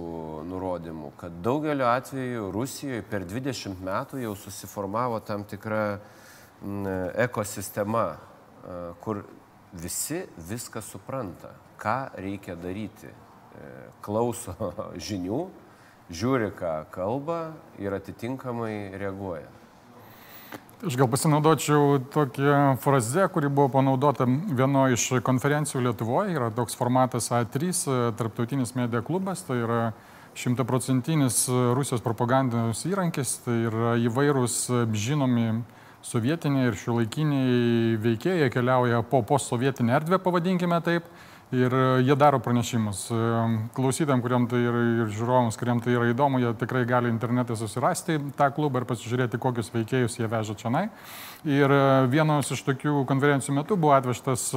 nurodymų, 0.49 1.13
kad 1.19 1.39
daugeliu 1.45 1.87
atveju 1.89 2.51
Rusijoje 2.55 3.05
per 3.09 3.25
20 3.27 3.81
metų 3.85 4.23
jau 4.23 4.35
susiformavo 4.39 5.21
tam 5.25 5.45
tikra 5.49 5.99
ekosistema, 7.23 8.05
e, 8.15 8.79
kur 9.03 9.23
visi 9.73 10.23
viską 10.49 10.83
supranta, 10.83 11.53
ką 11.79 11.97
reikia 12.19 12.57
daryti. 12.59 13.11
Klauso 13.99 14.53
žinių, 15.09 15.39
žiūri, 16.09 16.51
ką 16.57 16.89
kalba 16.93 17.53
ir 17.81 17.93
atitinkamai 17.93 18.97
reaguoja. 18.97 19.47
Aš 20.79 20.95
gal 20.95 21.09
pasinaudočiau 21.11 21.97
tokią 22.13 22.77
frazę, 22.79 23.25
kuri 23.33 23.49
buvo 23.51 23.67
panaudota 23.73 24.23
vienoje 24.25 24.95
iš 24.95 25.07
konferencijų 25.27 25.81
Lietuvoje. 25.89 26.37
Yra 26.37 26.47
toks 26.55 26.77
formatas 26.79 27.27
A3, 27.35 27.73
tarptautinis 28.15 28.71
medija 28.79 29.01
klubas, 29.03 29.43
tai 29.43 29.57
yra 29.59 29.81
šimtaprocentinis 30.39 31.41
Rusijos 31.75 31.99
propagandos 32.05 32.85
įrankis, 32.87 33.41
tai 33.43 33.57
yra 33.67 33.97
įvairūs 33.99 34.61
žinomi 34.95 35.65
sovietiniai 36.05 36.69
ir 36.69 36.79
šiuolaikiniai 36.79 37.97
veikėjai 37.99 38.47
keliauja 38.53 39.03
po 39.03 39.19
postsovietinę 39.27 39.97
erdvę, 39.99 40.21
pavadinkime 40.23 40.79
taip 40.85 41.11
Ir 41.51 41.73
e, 41.73 42.01
jie 42.05 42.15
daro 42.15 42.37
pranešimus. 42.39 43.07
E, 43.09 43.15
klausytam, 43.73 44.21
kuriam 44.21 44.45
tai 44.49 44.59
yra 44.61 44.81
ir 45.01 45.07
žiūrovams, 45.09 45.57
kuriam 45.57 45.79
tai 45.81 45.95
yra 45.95 46.11
įdomu, 46.11 46.37
jie 46.43 46.51
tikrai 46.61 46.83
gali 46.85 47.09
internete 47.09 47.57
susirasti 47.57 48.19
tą 48.37 48.51
klubą 48.53 48.83
ir 48.83 48.85
pasižiūrėti, 48.89 49.39
kokius 49.41 49.73
veikėjus 49.73 50.19
jie 50.19 50.29
veža 50.29 50.53
čia. 50.59 50.85
Ir 51.49 51.73
e, 51.73 51.81
vienos 52.13 52.53
iš 52.53 52.61
tokių 52.67 53.01
konferencijų 53.09 53.57
metu 53.57 53.79
buvo 53.81 53.97
atvežtas 53.97 54.51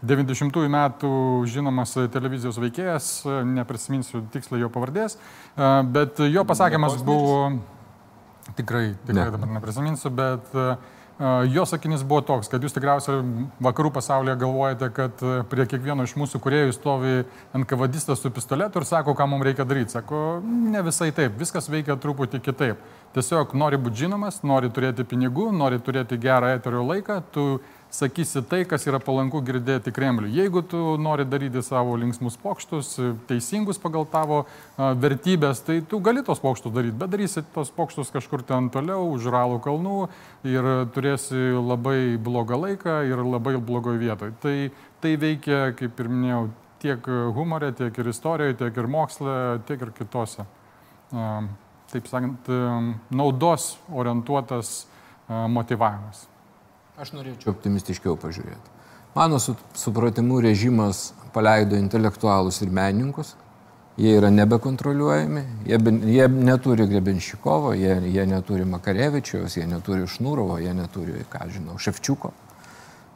90-ųjų 0.00 0.72
metų 0.72 1.12
žinomas 1.52 1.92
televizijos 2.12 2.56
veikėjas, 2.60 3.12
neprisiminsiu 3.44 4.24
tiksliai 4.32 4.64
jo 4.64 4.72
pavardės, 4.72 5.16
bet 5.92 6.20
jo 6.28 6.44
pasakymas 6.44 6.98
buvo, 7.04 7.54
tikrai, 8.58 8.90
tikrai 9.06 9.30
dabar 9.32 9.54
neprisiminsiu, 9.54 10.12
bet 10.12 10.52
uh, 10.58 10.74
Jo 11.54 11.62
sakinys 11.62 12.02
buvo 12.02 12.24
toks, 12.26 12.48
kad 12.50 12.64
jūs 12.64 12.74
tikriausiai 12.74 13.20
vakarų 13.62 13.92
pasaulyje 13.94 14.34
galvojate, 14.40 14.88
kad 14.96 15.20
prie 15.46 15.66
kiekvieno 15.70 16.02
iš 16.08 16.16
mūsų 16.18 16.40
kuriejų 16.42 16.74
stovi 16.74 17.12
NKVDistas 17.54 18.18
su 18.18 18.32
pistoletu 18.34 18.82
ir 18.82 18.88
sako, 18.88 19.14
ką 19.14 19.28
mums 19.30 19.46
reikia 19.46 19.66
daryti. 19.68 19.94
Sako, 19.94 20.40
ne 20.42 20.82
visai 20.82 21.12
taip, 21.14 21.36
viskas 21.38 21.70
veikia 21.70 21.94
truputį 22.02 22.42
kitaip. 22.42 22.82
Tiesiog 23.14 23.54
nori 23.54 23.78
būti 23.78 24.02
žinomas, 24.02 24.40
nori 24.42 24.72
turėti 24.74 25.06
pinigų, 25.06 25.52
nori 25.54 25.78
turėti 25.78 26.18
gerą 26.18 26.50
eterio 26.56 26.82
laiką, 26.82 27.20
tu 27.30 27.46
sakysi 27.94 28.42
tai, 28.50 28.64
kas 28.66 28.86
yra 28.88 28.98
palanku 29.02 29.38
girdėti 29.44 29.92
Kremliui. 29.94 30.32
Jeigu 30.34 30.64
tu 30.66 30.78
nori 30.98 31.26
daryti 31.28 31.62
savo 31.62 31.94
linksmus 32.00 32.36
pokštus, 32.42 32.90
teisingus 33.28 33.78
pagal 33.82 34.08
tavo 34.10 34.40
vertybės, 34.76 35.62
tai 35.66 35.78
tu 35.86 36.00
gali 36.02 36.24
tos 36.26 36.42
pokštus 36.42 36.74
daryti, 36.74 36.96
bet 36.98 37.12
darysi 37.14 37.44
tos 37.54 37.70
pokštus 37.74 38.10
kažkur 38.14 38.42
ten 38.46 38.66
toliau, 38.74 39.06
už 39.14 39.30
Uralo 39.30 39.60
kalnų 39.62 40.08
ir 40.50 40.68
turėsi 40.96 41.54
labai 41.54 42.16
blogą 42.18 42.58
laiką 42.66 42.98
ir 43.06 43.22
labai 43.22 43.56
blogoje 43.62 44.02
vietoje. 44.02 44.36
Tai, 44.42 44.56
tai 45.04 45.14
veikia, 45.20 45.62
kaip 45.78 46.02
ir 46.02 46.10
minėjau, 46.10 46.42
tiek 46.82 47.08
humorė, 47.38 47.70
tiek 47.78 48.02
ir 48.02 48.10
istorijoje, 48.10 48.58
tiek 48.64 48.82
ir 48.82 48.90
moksle, 48.90 49.38
tiek 49.70 49.86
ir 49.86 49.94
kitose. 49.94 50.50
Taip 51.94 52.10
sakant, 52.10 52.50
naudos 53.14 53.74
orientuotas 53.94 54.80
motivavimas. 55.30 56.26
Aš 56.94 57.10
norėčiau 57.10 57.50
optimistiškiau 57.50 58.14
pažiūrėti. 58.22 58.70
Mano 59.14 59.40
supratimu 59.42 60.40
režimas 60.42 61.08
paleido 61.34 61.74
intelektualus 61.78 62.60
ir 62.62 62.70
menininkus, 62.70 63.32
jie 63.98 64.12
yra 64.18 64.30
nebekontroliuojami, 64.30 65.42
jie, 65.66 65.78
jie 66.14 66.28
neturi 66.30 66.86
Grebenšikovo, 66.90 67.72
jie, 67.78 67.96
jie 68.14 68.26
neturi 68.30 68.66
Makarevičiaus, 68.70 69.58
jie 69.58 69.66
neturi 69.70 70.06
Šnūrovo, 70.10 70.60
jie 70.62 70.74
neturi, 70.74 71.26
ką 71.30 71.48
žinau, 71.50 71.78
Ševčiuko. 71.82 72.30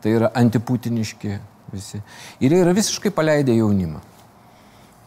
Tai 0.03 0.15
yra 0.15 0.33
antiputiniški 0.39 1.39
visi. 1.73 2.03
Ir 2.43 2.55
jie 2.55 2.63
yra 2.65 2.75
visiškai 2.75 3.15
paleidę 3.15 3.55
jaunimą. 3.59 4.03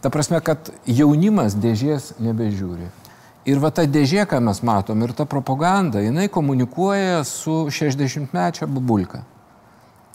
Ta 0.00 0.10
prasme, 0.12 0.40
kad 0.44 0.72
jaunimas 0.88 1.56
dėžės 1.60 2.14
nebežiūri. 2.24 2.88
Ir 3.42 3.58
va 3.58 3.72
ta 3.74 3.82
dėžė, 3.90 4.22
ką 4.30 4.38
mes 4.44 4.60
matom, 4.62 5.00
ir 5.02 5.12
ta 5.18 5.26
propaganda, 5.26 5.98
jinai 6.02 6.28
komunikuoja 6.30 7.24
su 7.26 7.64
60-mečia 7.74 8.68
bubulka, 8.70 9.24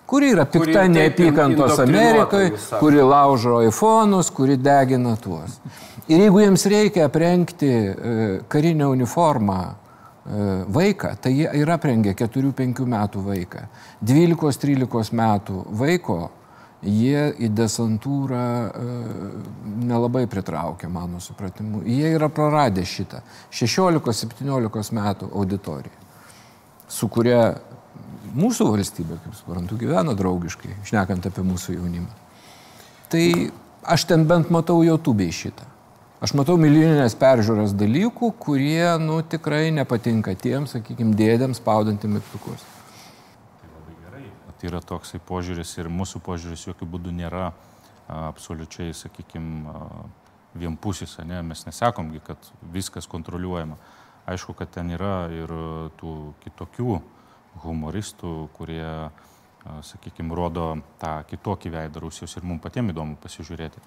kuri 0.08 0.32
yra 0.32 0.46
pikta 0.48 0.86
kuri 0.86 0.94
neapykantos 0.94 1.82
Amerikai, 1.84 2.54
kuri 2.80 3.04
laužo 3.04 3.60
iPhone'us, 3.68 4.32
kuri 4.32 4.56
degina 4.56 5.18
tuos. 5.20 5.60
Ir 6.08 6.24
jeigu 6.24 6.40
jiems 6.40 6.64
reikia 6.72 7.10
aprengti 7.10 7.68
e, 7.68 8.16
karinę 8.48 8.88
uniformą 8.88 9.60
e, 9.68 9.74
vaiką, 10.72 11.12
tai 11.20 11.34
jie 11.42 11.52
ir 11.60 11.72
aprengia 11.76 12.16
4-5 12.16 12.86
metų 12.88 13.26
vaiką. 13.28 13.66
12-13 14.08 15.12
metų 15.20 15.66
vaiko 15.76 16.22
jie 16.88 17.24
į 17.44 17.50
desantūrą 17.56 18.44
e, 18.68 18.98
nelabai 19.88 20.26
pritraukia, 20.32 20.90
mano 20.92 21.22
supratimu. 21.24 21.84
Jie 21.88 22.14
yra 22.16 22.30
praradę 22.34 22.86
šitą 22.88 23.22
16-17 23.52 24.96
metų 24.98 25.32
auditoriją, 25.32 26.06
su 26.88 27.10
kuria 27.12 27.42
mūsų 28.38 28.72
valstybė, 28.74 29.20
kaip 29.24 29.38
suprantu, 29.38 29.78
gyvena 29.80 30.16
draugiškai, 30.18 30.76
šnekant 30.88 31.28
apie 31.30 31.46
mūsų 31.48 31.78
jaunimą. 31.78 32.12
Tai 33.12 33.26
aš 33.88 34.08
ten 34.10 34.28
bent 34.28 34.52
matau 34.54 34.82
YouTube 34.84 35.28
šitą. 35.32 35.68
Aš 36.24 36.34
matau 36.34 36.56
milijoninės 36.58 37.14
peržiūros 37.20 37.76
dalykų, 37.78 38.32
kurie, 38.42 38.82
nu, 38.98 39.20
tikrai 39.22 39.68
nepatinka 39.76 40.34
tiems, 40.40 40.74
sakykime, 40.74 41.14
dėdėms 41.18 41.62
spaudantį 41.62 42.10
mygtukus. 42.16 42.64
Tai 44.58 44.72
yra 44.72 44.82
toksai 44.82 45.20
požiūris 45.22 45.76
ir 45.78 45.90
mūsų 45.94 46.22
požiūris 46.26 46.66
jokių 46.70 46.88
būdų 46.90 47.14
nėra 47.14 47.52
absoliučiai, 48.08 48.96
sakykime, 48.96 49.76
vienpusis, 50.58 51.18
ne? 51.28 51.42
mes 51.46 51.66
nesakomgi, 51.68 52.22
kad 52.26 52.50
viskas 52.74 53.08
kontroliuojama. 53.08 53.78
Aišku, 54.28 54.56
kad 54.58 54.72
ten 54.74 54.92
yra 54.92 55.30
ir 55.32 55.52
tų 56.00 56.14
kitokių 56.44 56.98
humoristų, 57.64 58.34
kurie, 58.58 59.10
sakykime, 59.64 60.36
rodo 60.36 60.74
tą 61.02 61.22
kitokį 61.30 61.72
veidą 61.78 62.04
Rusijos 62.04 62.36
ir 62.36 62.48
mums 62.48 62.64
patiems 62.64 62.94
įdomu 62.94 63.18
pasižiūrėti. 63.24 63.84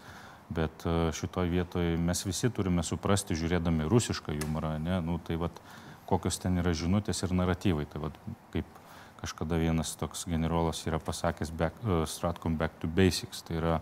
Bet 0.51 0.83
šitoje 1.15 1.51
vietoje 1.53 1.99
mes 2.01 2.25
visi 2.27 2.51
turime 2.51 2.83
suprasti, 2.83 3.37
žiūrėdami 3.39 3.87
rusišką 3.91 4.35
humorą, 4.41 4.75
ne? 4.83 4.99
nu, 5.05 5.19
tai 5.23 5.37
vat, 5.39 5.61
kokios 6.11 6.41
ten 6.43 6.59
yra 6.59 6.73
žinutės 6.75 7.23
ir 7.23 7.35
naratyvai. 7.37 7.87
Tai 7.91 8.07
vat, 8.09 8.17
kaip 8.55 8.80
kažkada 9.21 9.59
vienas 9.61 9.95
toks 10.01 10.27
generolas 10.29 10.81
yra 10.89 11.01
pasakęs 11.03 11.53
back, 11.53 11.77
uh, 11.85 12.05
Stratcom 12.09 12.57
back 12.57 12.81
to 12.81 12.89
basics. 12.89 13.43
Tai 13.47 13.59
yra 13.61 13.75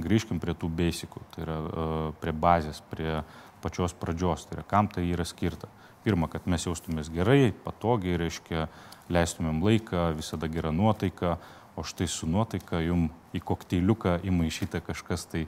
grįžkim 0.00 0.40
prie 0.40 0.54
tų 0.56 0.70
basicų, 0.72 1.22
tai 1.34 1.46
yra 1.46 1.58
uh, 1.60 2.04
prie 2.20 2.32
bazės, 2.32 2.82
prie 2.90 3.20
pačios 3.62 3.94
pradžios, 3.94 4.46
tai 4.48 4.58
yra 4.58 4.66
kam 4.68 4.88
tai 4.90 5.06
yra 5.10 5.26
skirta. 5.28 5.70
Pirma, 6.02 6.26
kad 6.26 6.48
mes 6.50 6.64
jaustumės 6.66 7.12
gerai, 7.14 7.52
patogiai, 7.64 8.16
reiškia, 8.18 8.66
leistumėm 9.12 9.60
laiką, 9.62 10.08
visada 10.18 10.48
gerą 10.50 10.72
nuotaiką, 10.74 11.36
o 11.78 11.84
štai 11.86 12.08
su 12.10 12.26
nuotaika 12.28 12.82
jum 12.82 13.06
į 13.32 13.40
kokteiliuką 13.46 14.18
įmaišyta 14.28 14.82
kažkas 14.84 15.28
tai 15.30 15.46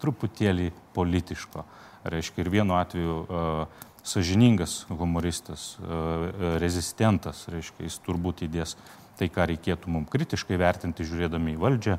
truputėlį 0.00 0.70
politiško. 0.96 1.66
Reiškia, 2.10 2.42
ir 2.42 2.48
vienu 2.48 2.78
atveju 2.78 3.16
uh, 3.20 3.82
sažiningas 4.06 4.84
humoristas, 4.88 5.74
uh, 5.80 6.56
rezistentas, 6.62 7.44
reiškia, 7.52 7.86
jis 7.88 8.00
turbūt 8.06 8.44
įdės 8.46 8.76
tai, 9.18 9.28
ką 9.28 9.48
reikėtų 9.52 9.92
mums 9.92 10.10
kritiškai 10.12 10.58
vertinti, 10.60 11.06
žiūrėdami 11.06 11.56
į 11.56 11.60
valdžią, 11.60 11.98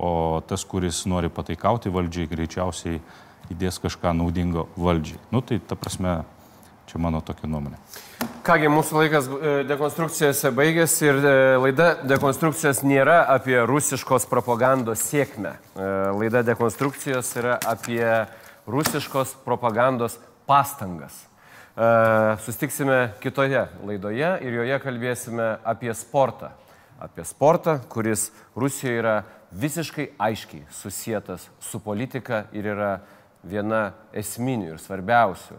o 0.00 0.10
tas, 0.46 0.64
kuris 0.64 1.02
nori 1.10 1.32
pataikauti 1.32 1.90
valdžiai, 1.92 2.30
greičiausiai 2.30 3.00
įdės 3.50 3.80
kažką 3.82 4.14
naudingo 4.14 4.68
valdžiai. 4.78 5.18
Nu, 5.34 5.42
tai 5.42 5.58
ta 5.58 5.74
prasme, 5.74 6.20
Čia 6.90 6.98
mano 6.98 7.20
tokia 7.22 7.46
nuomonė. 7.46 7.76
Kągi, 8.42 8.66
mūsų 8.72 8.96
laikas 8.98 9.28
e, 9.30 9.50
dekonstrukcijose 9.68 10.50
baigėsi 10.56 11.04
ir 11.06 11.18
e, 11.22 11.34
laida 11.62 11.92
dekonstrukcijos 12.02 12.80
nėra 12.82 13.20
apie 13.30 13.54
rusiškos 13.68 14.26
propagandos 14.26 15.04
sėkmę. 15.06 15.52
E, 15.54 15.90
laida 16.18 16.42
dekonstrukcijos 16.48 17.30
yra 17.38 17.60
apie 17.62 18.02
rusiškos 18.66 19.36
propagandos 19.46 20.18
pastangas. 20.50 21.14
Sustiksime 22.44 23.14
kitoje 23.22 23.62
laidoje 23.88 24.26
ir 24.44 24.56
joje 24.58 24.76
kalbėsime 24.82 25.46
apie 25.64 25.94
sportą. 25.96 26.50
Apie 27.00 27.24
sportą, 27.24 27.78
kuris 27.88 28.26
Rusijoje 28.52 28.98
yra 29.00 29.14
visiškai 29.48 30.10
aiškiai 30.20 30.66
susijęs 30.76 31.48
su 31.56 31.80
politika 31.80 32.44
ir 32.52 32.68
yra 32.74 32.90
viena 33.40 33.94
esminių 34.12 34.74
ir 34.74 34.82
svarbiausių 34.82 35.56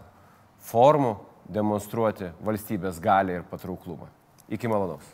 formų 0.70 1.16
demonstruoti 1.50 2.30
valstybės 2.38 3.02
galę 3.02 3.40
ir 3.40 3.48
patrauklumą. 3.50 4.06
Iki 4.46 4.70
malonaus. 4.70 5.10